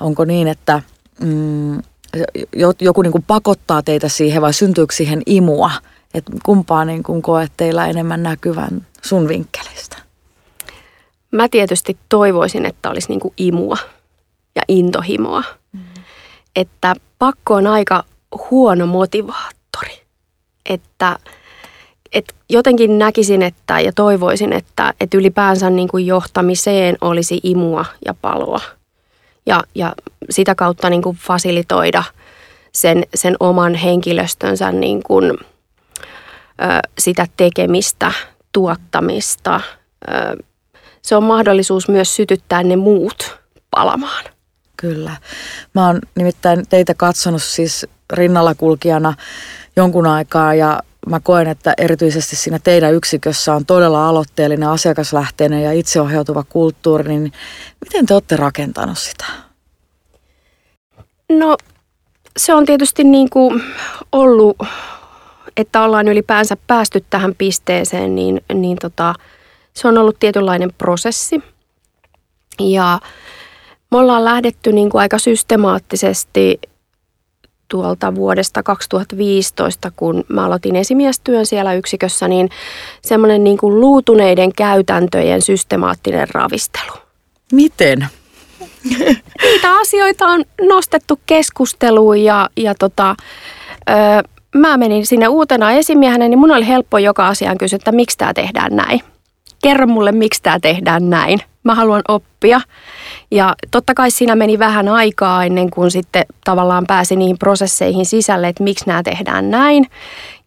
onko 0.00 0.24
niin, 0.24 0.48
että 0.48 0.82
mm, 1.20 1.82
joku 2.80 3.02
niin 3.02 3.12
kuin 3.12 3.24
pakottaa 3.26 3.82
teitä 3.82 4.08
siihen 4.08 4.42
vai 4.42 4.52
syntyykö 4.52 4.94
siihen 4.94 5.22
imua? 5.26 5.70
Että 6.14 6.32
kumpaa 6.44 6.84
niin 6.84 7.02
kuin 7.02 7.22
koet 7.22 7.52
teillä 7.56 7.86
enemmän 7.86 8.22
näkyvän 8.22 8.86
sun 9.02 9.28
vinkkelistä? 9.28 10.03
Mä 11.34 11.48
tietysti 11.48 11.96
toivoisin, 12.08 12.66
että 12.66 12.90
olisi 12.90 13.08
niin 13.08 13.20
kuin 13.20 13.34
imua 13.36 13.76
ja 14.54 14.62
intohimoa. 14.68 15.42
Mm. 15.72 15.80
Että 16.56 16.94
pakko 17.18 17.54
on 17.54 17.66
aika 17.66 18.04
huono 18.50 18.86
motivaattori. 18.86 20.02
Että, 20.68 21.18
että 22.12 22.34
jotenkin 22.50 22.98
näkisin 22.98 23.42
että, 23.42 23.80
ja 23.80 23.92
toivoisin, 23.92 24.52
että, 24.52 24.94
että 25.00 25.16
ylipäänsä 25.16 25.70
niin 25.70 25.88
kuin 25.88 26.06
johtamiseen 26.06 26.96
olisi 27.00 27.40
imua 27.42 27.84
ja 28.06 28.14
paloa. 28.14 28.60
Ja, 29.46 29.62
ja 29.74 29.92
sitä 30.30 30.54
kautta 30.54 30.90
niin 30.90 31.02
kuin 31.02 31.16
fasilitoida 31.16 32.04
sen, 32.72 33.04
sen 33.14 33.36
oman 33.40 33.74
henkilöstönsä 33.74 34.72
niin 34.72 35.02
kuin, 35.02 35.30
ö, 35.30 35.38
sitä 36.98 37.26
tekemistä 37.36 38.12
tuottamista. 38.52 39.60
Se 41.04 41.16
on 41.16 41.24
mahdollisuus 41.24 41.88
myös 41.88 42.16
sytyttää 42.16 42.62
ne 42.62 42.76
muut 42.76 43.38
palamaan. 43.70 44.24
Kyllä. 44.76 45.16
Mä 45.74 45.86
oon 45.86 46.00
nimittäin 46.14 46.64
teitä 46.68 46.94
katsonut 46.94 47.42
siis 47.42 47.86
rinnalla 48.12 48.54
kulkijana 48.54 49.14
jonkun 49.76 50.06
aikaa 50.06 50.54
ja 50.54 50.80
mä 51.06 51.20
koen, 51.20 51.48
että 51.48 51.74
erityisesti 51.78 52.36
siinä 52.36 52.58
teidän 52.58 52.94
yksikössä 52.94 53.54
on 53.54 53.66
todella 53.66 54.08
aloitteellinen, 54.08 54.68
asiakaslähteinen 54.68 55.62
ja 55.62 55.72
itseohjautuva 55.72 56.44
kulttuuri, 56.48 57.08
niin 57.08 57.32
miten 57.84 58.06
te 58.06 58.14
olette 58.14 58.36
rakentanut 58.36 58.98
sitä? 58.98 59.24
No 61.28 61.56
se 62.36 62.54
on 62.54 62.66
tietysti 62.66 63.04
niin 63.04 63.30
kuin 63.30 63.62
ollut, 64.12 64.56
että 65.56 65.82
ollaan 65.82 66.08
ylipäänsä 66.08 66.56
päästy 66.66 67.04
tähän 67.10 67.34
pisteeseen, 67.34 68.14
niin, 68.14 68.40
niin 68.54 68.76
tota, 68.80 69.14
se 69.76 69.88
on 69.88 69.98
ollut 69.98 70.16
tietynlainen 70.20 70.72
prosessi. 70.78 71.42
Ja 72.60 73.00
me 73.90 73.98
ollaan 73.98 74.24
lähdetty 74.24 74.72
niin 74.72 74.90
kuin 74.90 75.00
aika 75.00 75.18
systemaattisesti 75.18 76.60
tuolta 77.68 78.14
vuodesta 78.14 78.62
2015, 78.62 79.92
kun 79.96 80.24
mä 80.28 80.44
aloitin 80.44 80.76
esimiestyön 80.76 81.46
siellä 81.46 81.74
yksikössä, 81.74 82.28
niin 82.28 82.48
semmoinen 83.02 83.44
niin 83.44 83.58
kuin 83.58 83.80
luutuneiden 83.80 84.52
käytäntöjen 84.52 85.42
systemaattinen 85.42 86.28
ravistelu. 86.32 86.92
Miten? 87.52 88.06
Niitä 89.42 89.76
asioita 89.80 90.26
on 90.26 90.44
nostettu 90.68 91.20
keskusteluun 91.26 92.24
ja, 92.24 92.48
ja 92.56 92.74
tota, 92.74 93.16
ö, 93.90 93.92
mä 94.54 94.76
menin 94.76 95.06
sinne 95.06 95.28
uutena 95.28 95.72
esimiehenä, 95.72 96.28
niin 96.28 96.38
mun 96.38 96.50
oli 96.50 96.66
helppo 96.66 96.98
joka 96.98 97.28
asiaan 97.28 97.58
kysyä, 97.58 97.76
että 97.76 97.92
miksi 97.92 98.18
tämä 98.18 98.34
tehdään 98.34 98.76
näin. 98.76 99.13
Kerro 99.64 99.86
mulle, 99.86 100.12
miksi 100.12 100.42
tämä 100.42 100.60
tehdään 100.60 101.10
näin. 101.10 101.40
Mä 101.62 101.74
haluan 101.74 102.02
oppia. 102.08 102.60
Ja 103.30 103.54
totta 103.70 103.94
kai 103.94 104.10
siinä 104.10 104.34
meni 104.34 104.58
vähän 104.58 104.88
aikaa 104.88 105.44
ennen 105.44 105.70
kuin 105.70 105.90
sitten 105.90 106.24
tavallaan 106.44 106.84
pääsi 106.86 107.16
niihin 107.16 107.38
prosesseihin 107.38 108.06
sisälle, 108.06 108.48
että 108.48 108.62
miksi 108.62 108.86
nämä 108.86 109.02
tehdään 109.02 109.50
näin. 109.50 109.86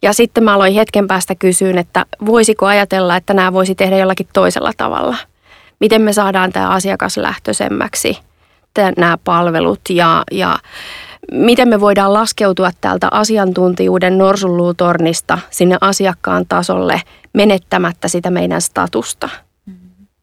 Ja 0.02 0.12
sitten 0.12 0.44
mä 0.44 0.54
aloin 0.54 0.74
hetken 0.74 1.06
päästä 1.06 1.34
kysyyn, 1.34 1.78
että 1.78 2.06
voisiko 2.26 2.66
ajatella, 2.66 3.16
että 3.16 3.34
nämä 3.34 3.52
voisi 3.52 3.74
tehdä 3.74 3.96
jollakin 3.96 4.28
toisella 4.32 4.72
tavalla. 4.76 5.16
Miten 5.80 6.02
me 6.02 6.12
saadaan 6.12 6.52
tämä 6.52 6.68
asiakaslähtöisemmäksi, 6.68 8.18
nämä 8.96 9.18
palvelut 9.24 9.80
ja, 9.90 10.24
ja 10.30 10.58
miten 11.32 11.68
me 11.68 11.80
voidaan 11.80 12.12
laskeutua 12.12 12.70
täältä 12.80 13.08
asiantuntijuuden 13.10 14.18
norsunluutornista 14.18 15.38
sinne 15.50 15.76
asiakkaan 15.80 16.46
tasolle 16.48 17.02
menettämättä 17.32 18.08
sitä 18.08 18.30
meidän 18.30 18.62
statusta, 18.62 19.28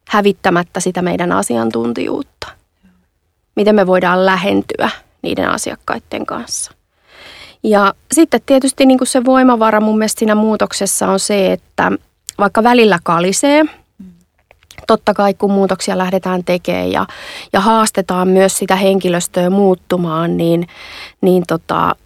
hävittämättä 0.08 0.80
sitä 0.80 1.02
meidän 1.02 1.32
asiantuntijuutta. 1.32 2.46
Miten 3.56 3.74
me 3.74 3.86
voidaan 3.86 4.26
lähentyä 4.26 4.90
niiden 5.22 5.48
asiakkaiden 5.48 6.26
kanssa. 6.26 6.72
Ja 7.62 7.94
sitten 8.12 8.40
tietysti 8.46 8.86
niin 8.86 8.98
kuin 8.98 9.08
se 9.08 9.24
voimavara 9.24 9.80
mun 9.80 9.98
mielestä 9.98 10.18
siinä 10.18 10.34
muutoksessa 10.34 11.08
on 11.08 11.20
se, 11.20 11.52
että 11.52 11.92
vaikka 12.38 12.62
välillä 12.62 12.98
kalisee– 13.04 13.64
totta 14.86 15.14
kai 15.14 15.34
kun 15.34 15.50
muutoksia 15.50 15.98
lähdetään 15.98 16.44
tekemään 16.44 16.92
ja, 16.92 17.06
ja 17.52 17.60
haastetaan 17.60 18.28
myös 18.28 18.58
sitä 18.58 18.76
henkilöstöä 18.76 19.50
muuttumaan, 19.50 20.36
niin, 20.36 20.66
niin 21.20 21.42
tota, 21.48 21.96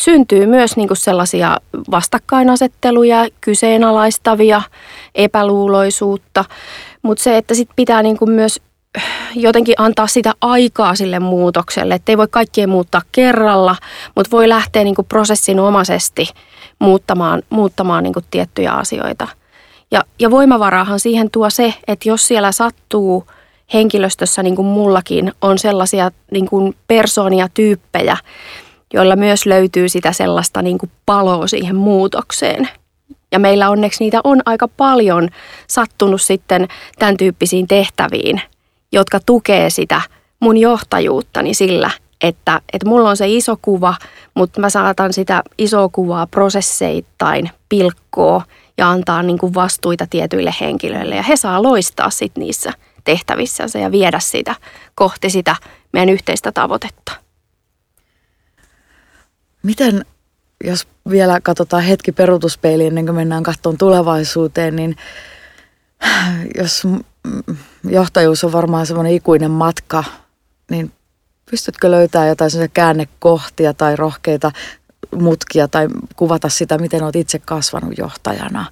syntyy 0.00 0.46
myös 0.46 0.76
niin 0.76 0.88
kuin 0.88 0.98
sellaisia 0.98 1.56
vastakkainasetteluja, 1.90 3.26
kyseenalaistavia, 3.40 4.62
epäluuloisuutta. 5.14 6.44
Mutta 7.02 7.24
se, 7.24 7.36
että 7.36 7.54
sit 7.54 7.68
pitää 7.76 8.02
niin 8.02 8.16
kuin 8.18 8.30
myös 8.30 8.60
jotenkin 9.34 9.74
antaa 9.78 10.06
sitä 10.06 10.32
aikaa 10.40 10.94
sille 10.94 11.18
muutokselle, 11.18 11.94
että 11.94 12.12
ei 12.12 12.18
voi 12.18 12.28
kaikkea 12.30 12.66
muuttaa 12.68 13.02
kerralla, 13.12 13.76
mutta 14.16 14.30
voi 14.30 14.48
lähteä 14.48 14.84
niin 14.84 14.94
kuin 14.94 15.06
prosessin 15.06 15.60
omaisesti 15.60 16.28
muuttamaan, 16.78 17.42
muuttamaan 17.50 18.04
niin 18.04 18.14
kuin 18.14 18.24
tiettyjä 18.30 18.72
asioita. 18.72 19.28
Ja, 19.90 20.04
ja 20.18 20.30
voimavaraahan 20.30 21.00
siihen 21.00 21.30
tuo 21.30 21.50
se, 21.50 21.74
että 21.88 22.08
jos 22.08 22.26
siellä 22.28 22.52
sattuu 22.52 23.26
henkilöstössä 23.72 24.42
niin 24.42 24.56
kuin 24.56 24.66
mullakin 24.66 25.32
on 25.42 25.58
sellaisia 25.58 26.10
niin 26.30 26.48
kuin 26.48 26.76
persoonia, 26.86 27.48
tyyppejä, 27.54 28.16
joilla 28.94 29.16
myös 29.16 29.46
löytyy 29.46 29.88
sitä 29.88 30.12
sellaista 30.12 30.62
niin 30.62 30.78
kuin 30.78 30.90
paloa 31.06 31.46
siihen 31.46 31.76
muutokseen. 31.76 32.68
Ja 33.32 33.38
meillä 33.38 33.70
onneksi 33.70 34.04
niitä 34.04 34.20
on 34.24 34.40
aika 34.46 34.68
paljon 34.68 35.28
sattunut 35.66 36.22
sitten 36.22 36.68
tämän 36.98 37.16
tyyppisiin 37.16 37.68
tehtäviin, 37.68 38.40
jotka 38.92 39.20
tukee 39.26 39.70
sitä 39.70 40.00
mun 40.40 40.56
johtajuuttani 40.56 41.54
sillä, 41.54 41.90
että, 42.20 42.60
että 42.72 42.88
mulla 42.88 43.10
on 43.10 43.16
se 43.16 43.28
iso 43.28 43.56
kuva, 43.62 43.94
mutta 44.34 44.60
mä 44.60 44.70
saatan 44.70 45.12
sitä 45.12 45.42
isoa 45.58 45.88
kuvaa 45.88 46.26
prosesseittain 46.26 47.50
pilkkoa 47.68 48.42
ja 48.78 48.90
antaa 48.90 49.22
niin 49.22 49.38
kuin 49.38 49.54
vastuita 49.54 50.06
tietyille 50.10 50.54
henkilöille. 50.60 51.16
Ja 51.16 51.22
he 51.22 51.36
saa 51.36 51.62
loistaa 51.62 52.10
sit 52.10 52.36
niissä 52.36 52.72
tehtävissänsä 53.04 53.78
ja 53.78 53.92
viedä 53.92 54.20
sitä 54.20 54.54
kohti 54.94 55.30
sitä 55.30 55.56
meidän 55.92 56.08
yhteistä 56.08 56.52
tavoitetta. 56.52 57.12
Miten, 59.62 60.04
jos 60.64 60.88
vielä 61.10 61.40
katsotaan 61.40 61.82
hetki 61.82 62.12
peruutuspeiliin 62.12 62.88
ennen 62.88 63.06
kuin 63.06 63.16
mennään 63.16 63.42
katsomaan 63.42 63.78
tulevaisuuteen, 63.78 64.76
niin 64.76 64.96
jos 66.58 66.82
johtajuus 67.84 68.44
on 68.44 68.52
varmaan 68.52 68.86
semmoinen 68.86 69.12
ikuinen 69.12 69.50
matka, 69.50 70.04
niin 70.70 70.92
pystytkö 71.50 71.90
löytämään 71.90 72.28
jotain 72.28 72.50
käännekohtia 72.74 73.74
tai 73.74 73.96
rohkeita 73.96 74.52
mutkia 75.16 75.68
tai 75.68 75.88
kuvata 76.16 76.48
sitä, 76.48 76.78
miten 76.78 77.02
olet 77.02 77.16
itse 77.16 77.38
kasvanut 77.38 77.98
johtajana. 77.98 78.66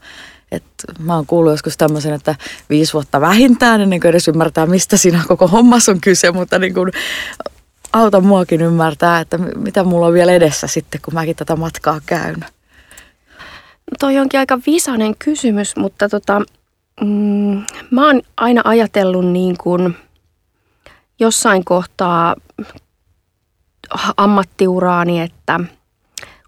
Et 0.52 0.64
mä 0.98 1.14
oon 1.14 1.26
kuullut 1.26 1.52
joskus 1.52 1.76
tämmöisen, 1.76 2.12
että 2.12 2.34
viisi 2.70 2.92
vuotta 2.92 3.20
vähintään 3.20 3.80
ennen 3.80 4.00
kuin 4.00 4.10
edes 4.10 4.28
ymmärtää, 4.28 4.66
mistä 4.66 4.96
siinä 4.96 5.24
koko 5.28 5.48
hommas 5.48 5.88
on 5.88 6.00
kyse, 6.00 6.32
mutta 6.32 6.58
niin 6.58 6.74
kuin 6.74 6.92
auta 7.92 8.20
muakin 8.20 8.60
ymmärtää, 8.60 9.20
että 9.20 9.38
mitä 9.38 9.84
mulla 9.84 10.06
on 10.06 10.12
vielä 10.12 10.32
edessä 10.32 10.66
sitten, 10.66 11.00
kun 11.04 11.14
mäkin 11.14 11.36
tätä 11.36 11.56
matkaa 11.56 12.00
käyn. 12.06 12.44
Toi 13.98 14.18
onkin 14.18 14.40
aika 14.40 14.58
visainen 14.66 15.14
kysymys, 15.18 15.76
mutta 15.76 16.08
tota, 16.08 16.40
mm, 17.00 17.62
mä 17.90 18.06
oon 18.06 18.22
aina 18.36 18.62
ajatellut 18.64 19.26
niin 19.26 19.56
kuin 19.62 19.96
jossain 21.18 21.64
kohtaa 21.64 22.36
ammattiuraani, 24.16 25.20
että– 25.20 25.60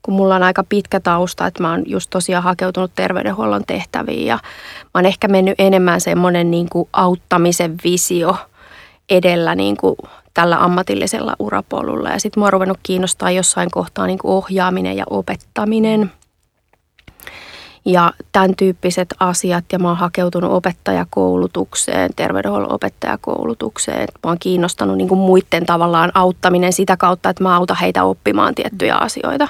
kun 0.08 0.16
mulla 0.16 0.36
on 0.36 0.42
aika 0.42 0.64
pitkä 0.68 1.00
tausta, 1.00 1.46
että 1.46 1.62
mä 1.62 1.70
oon 1.70 1.82
just 1.86 2.10
tosiaan 2.10 2.44
hakeutunut 2.44 2.92
terveydenhuollon 2.94 3.62
tehtäviin 3.66 4.26
ja 4.26 4.38
mä 4.84 4.90
oon 4.94 5.06
ehkä 5.06 5.28
mennyt 5.28 5.54
enemmän 5.58 6.00
semmoinen 6.00 6.50
niin 6.50 6.68
auttamisen 6.92 7.76
visio 7.84 8.36
edellä 9.10 9.54
niin 9.54 9.76
kuin 9.76 9.96
tällä 10.34 10.64
ammatillisella 10.64 11.36
urapolulla. 11.38 12.10
Ja 12.10 12.20
sitten 12.20 12.40
mua 12.40 12.46
on 12.46 12.52
ruvennut 12.52 12.78
kiinnostaa 12.82 13.30
jossain 13.30 13.70
kohtaa 13.70 14.06
niin 14.06 14.18
kuin 14.18 14.32
ohjaaminen 14.32 14.96
ja 14.96 15.04
opettaminen 15.10 16.12
ja 17.88 18.12
tämän 18.32 18.56
tyyppiset 18.56 19.14
asiat. 19.20 19.64
Ja 19.72 19.78
mä 19.78 19.88
oon 19.88 19.96
hakeutunut 19.96 20.52
opettajakoulutukseen, 20.52 22.10
terveydenhuollon 22.16 22.72
opettajakoulutukseen. 22.72 24.08
Mä 24.24 24.30
oon 24.30 24.38
kiinnostanut 24.40 24.96
niin 24.96 25.08
kuin 25.08 25.20
muiden 25.20 25.66
tavallaan 25.66 26.12
auttaminen 26.14 26.72
sitä 26.72 26.96
kautta, 26.96 27.30
että 27.30 27.42
mä 27.42 27.56
autan 27.56 27.76
heitä 27.80 28.04
oppimaan 28.04 28.54
tiettyjä 28.54 28.94
asioita. 28.94 29.48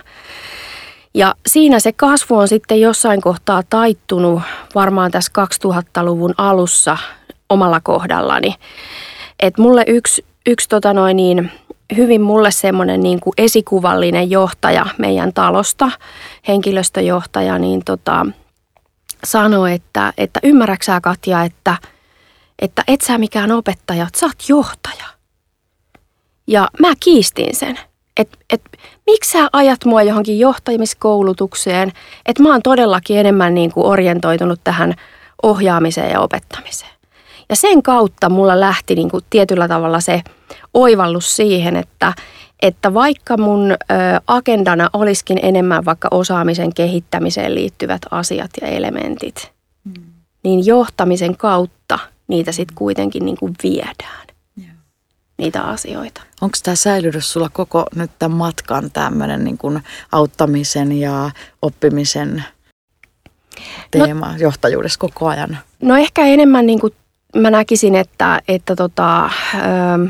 Ja 1.15 1.35
siinä 1.47 1.81
se 1.81 1.93
kasvu 1.93 2.37
on 2.37 2.49
sitten 2.49 2.81
jossain 2.81 3.21
kohtaa 3.21 3.63
taittunut 3.71 4.43
varmaan 4.75 5.11
tässä 5.11 5.33
2000-luvun 5.65 6.35
alussa 6.39 6.97
omalla 7.49 7.81
kohdallani. 7.81 8.55
Et 9.41 9.59
mulle 9.59 9.85
yksi, 9.87 10.25
yksi 10.47 10.69
tota 10.69 10.95
noin 10.95 11.17
niin, 11.17 11.51
hyvin 11.97 12.21
mulle 12.21 12.51
semmoinen 12.51 13.01
niin 13.01 13.21
kuin 13.21 13.35
esikuvallinen 13.39 14.31
johtaja 14.31 14.87
meidän 14.99 15.33
talosta, 15.33 15.91
henkilöstöjohtaja, 16.49 17.59
niin 17.59 17.85
tota, 17.85 18.27
sanoi, 19.25 19.73
että, 19.73 20.13
että 20.19 20.41
ymmärräksää 20.43 21.01
Katja, 21.01 21.43
että, 21.43 21.77
että 22.59 22.85
et 22.89 23.01
sä 23.01 23.19
mikään 23.19 23.53
opettaja, 23.53 24.07
sä 24.17 24.27
oot 24.27 24.49
johtaja. 24.49 25.05
Ja 26.47 26.69
mä 26.81 26.93
kiistin 27.01 27.57
sen, 27.57 27.79
että 28.17 28.39
et, 28.53 28.63
miksi 29.07 29.31
sä 29.31 29.49
ajat 29.53 29.85
mua 29.85 30.03
johonkin 30.03 30.39
johtamiskoulutukseen, 30.39 31.93
että 32.27 32.43
mä 32.43 32.49
oon 32.49 32.63
todellakin 32.63 33.19
enemmän 33.19 33.55
niin 33.55 33.73
kuin 33.73 33.87
orientoitunut 33.87 34.61
tähän 34.65 34.95
ohjaamiseen 35.43 36.11
ja 36.11 36.21
opettamiseen. 36.21 36.98
Ja 37.49 37.57
sen 37.57 37.83
kautta 37.83 38.29
mulla 38.29 38.61
lähti 38.61 38.95
niin 38.95 39.11
kuin 39.11 39.25
tietyllä 39.31 39.69
tavalla 39.69 40.01
se 40.01 40.23
oivallus 40.75 41.37
siihen, 41.37 41.77
että, 41.77 42.13
että 42.63 42.95
vaikka 42.95 43.37
mun 43.37 43.75
agendana 44.27 44.91
olisikin 44.93 45.39
enemmän 45.43 45.85
vaikka 45.85 46.09
osaamisen 46.11 46.75
kehittämiseen 46.75 47.55
liittyvät 47.55 48.03
asiat 48.11 48.51
ja 48.61 48.67
elementit, 48.69 49.53
mm. 49.85 50.05
niin 50.45 50.67
johtamisen 50.67 51.37
kautta 51.37 51.99
niitä 52.29 52.53
sitten 52.53 52.75
kuitenkin 52.75 53.25
niin 53.25 53.37
kuin 53.37 53.55
viedään, 53.63 54.27
niitä 55.39 55.63
asioita. 55.63 56.23
Onko 56.41 56.59
tämä 56.63 56.75
säilynyt 56.75 57.25
sulla 57.25 57.49
koko 57.53 57.87
nyt 57.95 58.11
tämän 58.19 58.39
matkan 58.39 58.91
tämmöinen 58.91 59.45
niin 59.45 59.59
kuin 59.59 59.83
auttamisen 60.13 60.93
ja 60.93 61.31
oppimisen 61.63 62.45
teema 63.91 64.33
no, 64.33 64.39
johtajuudessa 64.39 64.99
koko 64.99 65.27
ajan? 65.27 65.59
No 65.83 65.97
ehkä 65.97 66.25
enemmän 66.25 66.67
niin 66.67 66.81
kuin 66.81 66.95
mä 67.37 67.51
näkisin, 67.51 67.95
että, 67.95 68.43
että 68.49 68.77
tota, 68.77 69.25
ähm, 69.55 70.05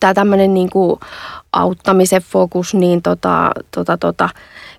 tämä 0.00 0.14
tämmöinen 0.14 0.54
niin 0.54 0.70
kuin 0.70 1.00
auttamisen 1.52 2.22
fokus, 2.22 2.74
niin 2.74 3.02
tota, 3.02 3.50
tota, 3.70 3.96
tota, 3.98 4.28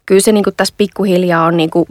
kyllä 0.06 0.22
se 0.22 0.32
niin 0.32 0.44
kuin 0.44 0.56
tässä 0.56 0.74
pikkuhiljaa 0.78 1.46
on 1.46 1.58
niin 1.58 1.70
kuin 1.70 1.86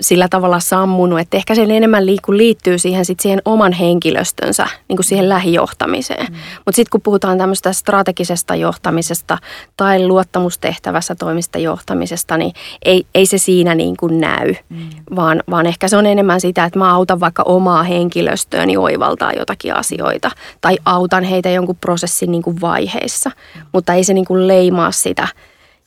sillä 0.00 0.28
tavalla 0.28 0.60
sammunut, 0.60 1.20
että 1.20 1.36
ehkä 1.36 1.54
se 1.54 1.62
enemmän 1.62 2.06
liikku 2.06 2.36
liittyy 2.36 2.78
siihen, 2.78 3.04
sit 3.04 3.20
siihen 3.20 3.42
oman 3.44 3.72
henkilöstönsä, 3.72 4.66
niin 4.88 4.96
kuin 4.96 5.04
siihen 5.04 5.28
lähijohtamiseen. 5.28 6.26
Mm. 6.26 6.36
Mutta 6.56 6.76
sitten 6.76 6.90
kun 6.90 7.00
puhutaan 7.00 7.38
tämmöistä 7.38 7.72
strategisesta 7.72 8.54
johtamisesta 8.54 9.38
tai 9.76 10.06
luottamustehtävässä 10.06 11.14
toimista 11.14 11.58
johtamisesta, 11.58 12.36
niin 12.36 12.52
ei, 12.84 13.06
ei 13.14 13.26
se 13.26 13.38
siinä 13.38 13.74
niin 13.74 13.96
kuin 13.96 14.20
näy, 14.20 14.54
mm. 14.68 14.90
vaan, 15.16 15.42
vaan 15.50 15.66
ehkä 15.66 15.88
se 15.88 15.96
on 15.96 16.06
enemmän 16.06 16.40
sitä, 16.40 16.64
että 16.64 16.78
mä 16.78 16.94
autan 16.94 17.20
vaikka 17.20 17.42
omaa 17.42 17.82
henkilöstöäni 17.82 18.76
oivaltaa 18.76 19.32
jotakin 19.32 19.76
asioita 19.76 20.30
tai 20.60 20.78
autan 20.84 21.24
heitä 21.24 21.50
jonkun 21.50 21.76
prosessin 21.76 22.32
niin 22.32 22.42
kuin 22.42 22.60
vaiheissa, 22.60 23.30
mm. 23.30 23.62
mutta 23.72 23.94
ei 23.94 24.04
se 24.04 24.14
niin 24.14 24.24
kuin 24.24 24.48
leimaa 24.48 24.92
sitä 24.92 25.28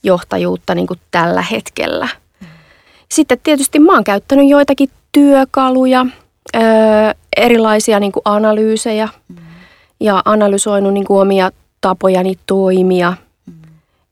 johtajuutta 0.04 0.76
niin 0.76 0.88
kuin 0.88 1.00
tällä 1.12 1.42
hetkellä– 1.42 2.08
sitten 3.12 3.40
tietysti 3.44 3.80
mä 3.80 3.94
oon 3.94 4.04
käyttänyt 4.04 4.50
joitakin 4.50 4.90
työkaluja, 5.12 6.06
öö, 6.56 6.62
erilaisia 7.38 8.00
niin 8.00 8.12
kuin 8.12 8.22
analyysejä 8.26 9.10
mm. 9.28 9.38
ja 10.00 10.22
analysoinut 10.26 10.94
niin 10.94 11.06
kuin 11.06 11.22
omia 11.22 11.52
tapojani 11.82 12.40
toimia, 12.46 13.14
mm. 13.46 13.54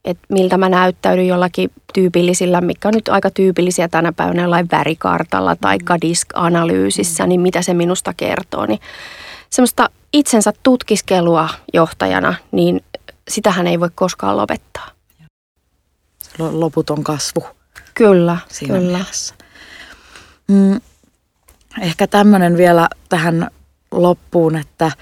että 0.04 0.26
miltä 0.28 0.58
mä 0.58 0.68
näyttäydyn 0.68 1.26
jollakin 1.26 1.70
tyypillisillä, 1.94 2.60
mikä 2.60 2.88
on 2.88 2.94
nyt 2.94 3.08
aika 3.08 3.30
tyypillisiä 3.30 3.88
tänä 3.88 4.12
päivänä 4.12 4.42
jollain 4.42 4.68
värikartalla 4.72 5.56
tai 5.56 5.78
mm. 5.78 5.96
disk-analyysissä, 6.02 7.24
mm. 7.24 7.28
niin 7.28 7.40
mitä 7.40 7.62
se 7.62 7.74
minusta 7.74 8.14
kertoo. 8.16 8.66
Niin 8.66 8.80
semmoista 9.50 9.90
itsensä 10.12 10.52
tutkiskelua 10.62 11.48
johtajana, 11.72 12.34
niin 12.52 12.80
sitähän 13.28 13.66
ei 13.66 13.80
voi 13.80 13.90
koskaan 13.94 14.36
lopettaa. 14.36 14.88
Loputon 16.38 17.04
kasvu. 17.04 17.59
Kyllä, 17.94 18.36
siinä 18.48 18.78
kyllä. 18.78 18.98
Mielessä. 18.98 19.34
Mm, 20.48 20.80
ehkä 21.80 22.06
tämmöinen 22.06 22.56
vielä 22.56 22.88
tähän 23.08 23.50
loppuun, 23.90 24.56
että 24.56 24.92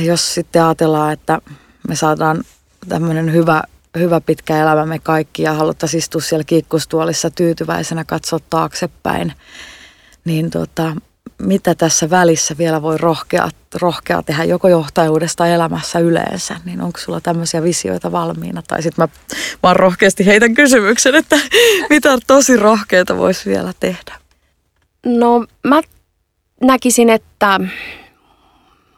jos 0.00 0.34
sitten 0.34 0.64
ajatellaan, 0.64 1.12
että 1.12 1.40
me 1.88 1.96
saadaan 1.96 2.44
tämmöinen 2.88 3.32
hyvä, 3.32 3.62
hyvä 3.98 4.20
pitkä 4.20 4.62
elämä 4.62 4.86
me 4.86 4.98
kaikki 4.98 5.42
ja 5.42 5.52
haluttaisiin 5.52 5.98
istua 5.98 6.20
siellä 6.20 6.44
kiikkustuolissa 6.44 7.30
tyytyväisenä 7.30 8.04
katsoa 8.04 8.38
taaksepäin, 8.50 9.32
niin 10.24 10.50
tota, 10.50 10.96
mitä 11.38 11.74
tässä 11.74 12.10
välissä 12.10 12.58
vielä 12.58 12.82
voi 12.82 12.98
rohkea, 12.98 13.48
rohkea 13.80 14.22
tehdä 14.22 14.44
joko 14.44 14.68
johtajuudesta 14.68 15.46
elämässä 15.46 15.98
yleensä, 15.98 16.56
niin 16.64 16.80
onko 16.80 16.98
sulla 16.98 17.20
tämmöisiä 17.20 17.62
visioita 17.62 18.12
valmiina? 18.12 18.62
Tai 18.68 18.82
sitten 18.82 19.02
mä 19.02 19.36
vaan 19.62 19.76
rohkeasti 19.76 20.26
heitän 20.26 20.54
kysymyksen, 20.54 21.14
että 21.14 21.36
mitä 21.90 22.18
tosi 22.26 22.56
rohkeita 22.56 23.16
voisi 23.16 23.50
vielä 23.50 23.72
tehdä? 23.80 24.18
No 25.06 25.44
mä 25.64 25.80
näkisin, 26.62 27.10
että 27.10 27.60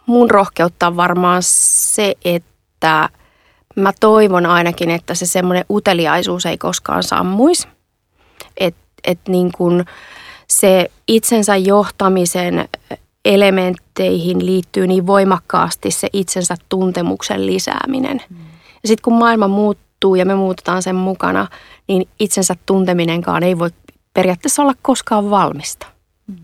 mun 0.07 0.31
rohkeutta 0.31 0.87
on 0.87 0.97
varmaan 0.97 1.43
se, 1.43 2.15
että 2.25 3.09
mä 3.77 3.93
toivon 4.01 4.47
ainakin, 4.47 4.91
että 4.91 5.15
se 5.15 5.27
semmoinen 5.27 5.65
uteliaisuus 5.71 6.47
ei 6.47 6.59
koskaan 6.59 7.03
sammuisi. 7.03 7.69
Että 8.57 8.89
et 9.05 9.19
niin 9.29 9.53
kuin 9.53 9.85
se 10.53 10.91
itsensä 11.09 11.57
johtamisen 11.57 12.69
elementteihin 13.25 14.47
liittyy 14.47 14.87
niin 14.87 15.07
voimakkaasti 15.07 15.91
se 15.91 16.09
itsensä 16.13 16.57
tuntemuksen 16.69 17.47
lisääminen. 17.47 18.23
Mm. 18.31 18.37
Ja 18.83 18.89
sitten 18.89 19.03
kun 19.05 19.19
maailma 19.19 19.49
muuttuu 19.49 20.15
ja 20.15 20.27
me 20.27 20.35
muutetaan 20.35 20.83
sen 20.83 20.97
mukana, 20.97 21.47
niin 21.89 22.09
itsensä 22.21 22.57
tunteminenkaan 22.67 23.43
ei 23.43 23.59
voi 23.59 23.71
periaatteessa 24.15 24.63
olla 24.63 24.75
koskaan 24.83 25.31
valmista. 25.31 25.87
Mm. 26.27 26.37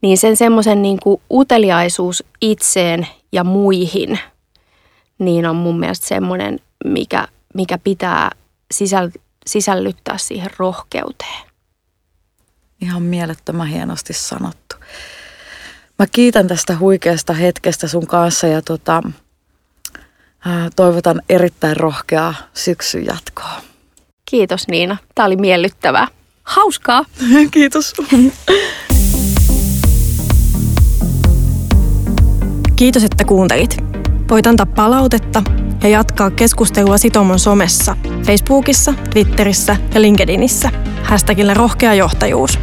Niin 0.00 0.18
sen 0.18 0.36
semmoisen 0.36 0.82
niin 0.82 0.98
uteliaisuus 1.30 2.24
itseen 2.40 3.06
ja 3.32 3.44
muihin, 3.44 4.18
niin 5.18 5.46
on 5.46 5.56
mun 5.56 5.80
mielestä 5.80 6.06
semmoinen, 6.06 6.60
mikä, 6.84 7.28
mikä 7.54 7.78
pitää 7.78 8.30
sisäl, 8.74 9.10
sisällyttää 9.46 10.18
siihen 10.18 10.50
rohkeuteen. 10.58 11.47
Ihan 12.80 13.02
mielettömän 13.02 13.66
hienosti 13.66 14.12
sanottu. 14.12 14.76
Mä 15.98 16.06
kiitän 16.12 16.48
tästä 16.48 16.76
huikeasta 16.76 17.32
hetkestä 17.32 17.88
sun 17.88 18.06
kanssa 18.06 18.46
ja 18.46 18.62
tota, 18.62 19.02
toivotan 20.76 21.22
erittäin 21.28 21.76
rohkeaa 21.76 22.34
syksyn 22.54 23.06
jatkoa. 23.06 23.62
Kiitos 24.30 24.68
Niina. 24.68 24.96
Tämä 25.14 25.26
oli 25.26 25.36
miellyttävää. 25.36 26.08
Hauskaa. 26.44 27.04
Kiitos. 27.50 27.94
Kiitos, 32.76 33.04
että 33.04 33.24
kuuntelit. 33.24 33.76
Voit 34.30 34.46
antaa 34.46 34.66
palautetta 34.66 35.42
ja 35.82 35.88
jatkaa 35.88 36.30
keskustelua 36.30 36.98
Sitomon 36.98 37.38
somessa, 37.38 37.96
Facebookissa, 38.26 38.94
Twitterissä 39.10 39.76
ja 39.94 40.02
LinkedInissä. 40.02 40.70
Hashtagillä 41.02 41.54
rohkea 41.54 41.94
johtajuus. 41.94 42.58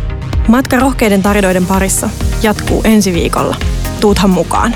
Matka 0.47 0.79
rohkeiden 0.79 1.21
tarinoiden 1.21 1.65
parissa 1.65 2.09
jatkuu 2.43 2.81
ensi 2.83 3.13
viikolla. 3.13 3.55
Tuuthan 3.99 4.29
mukaan. 4.29 4.75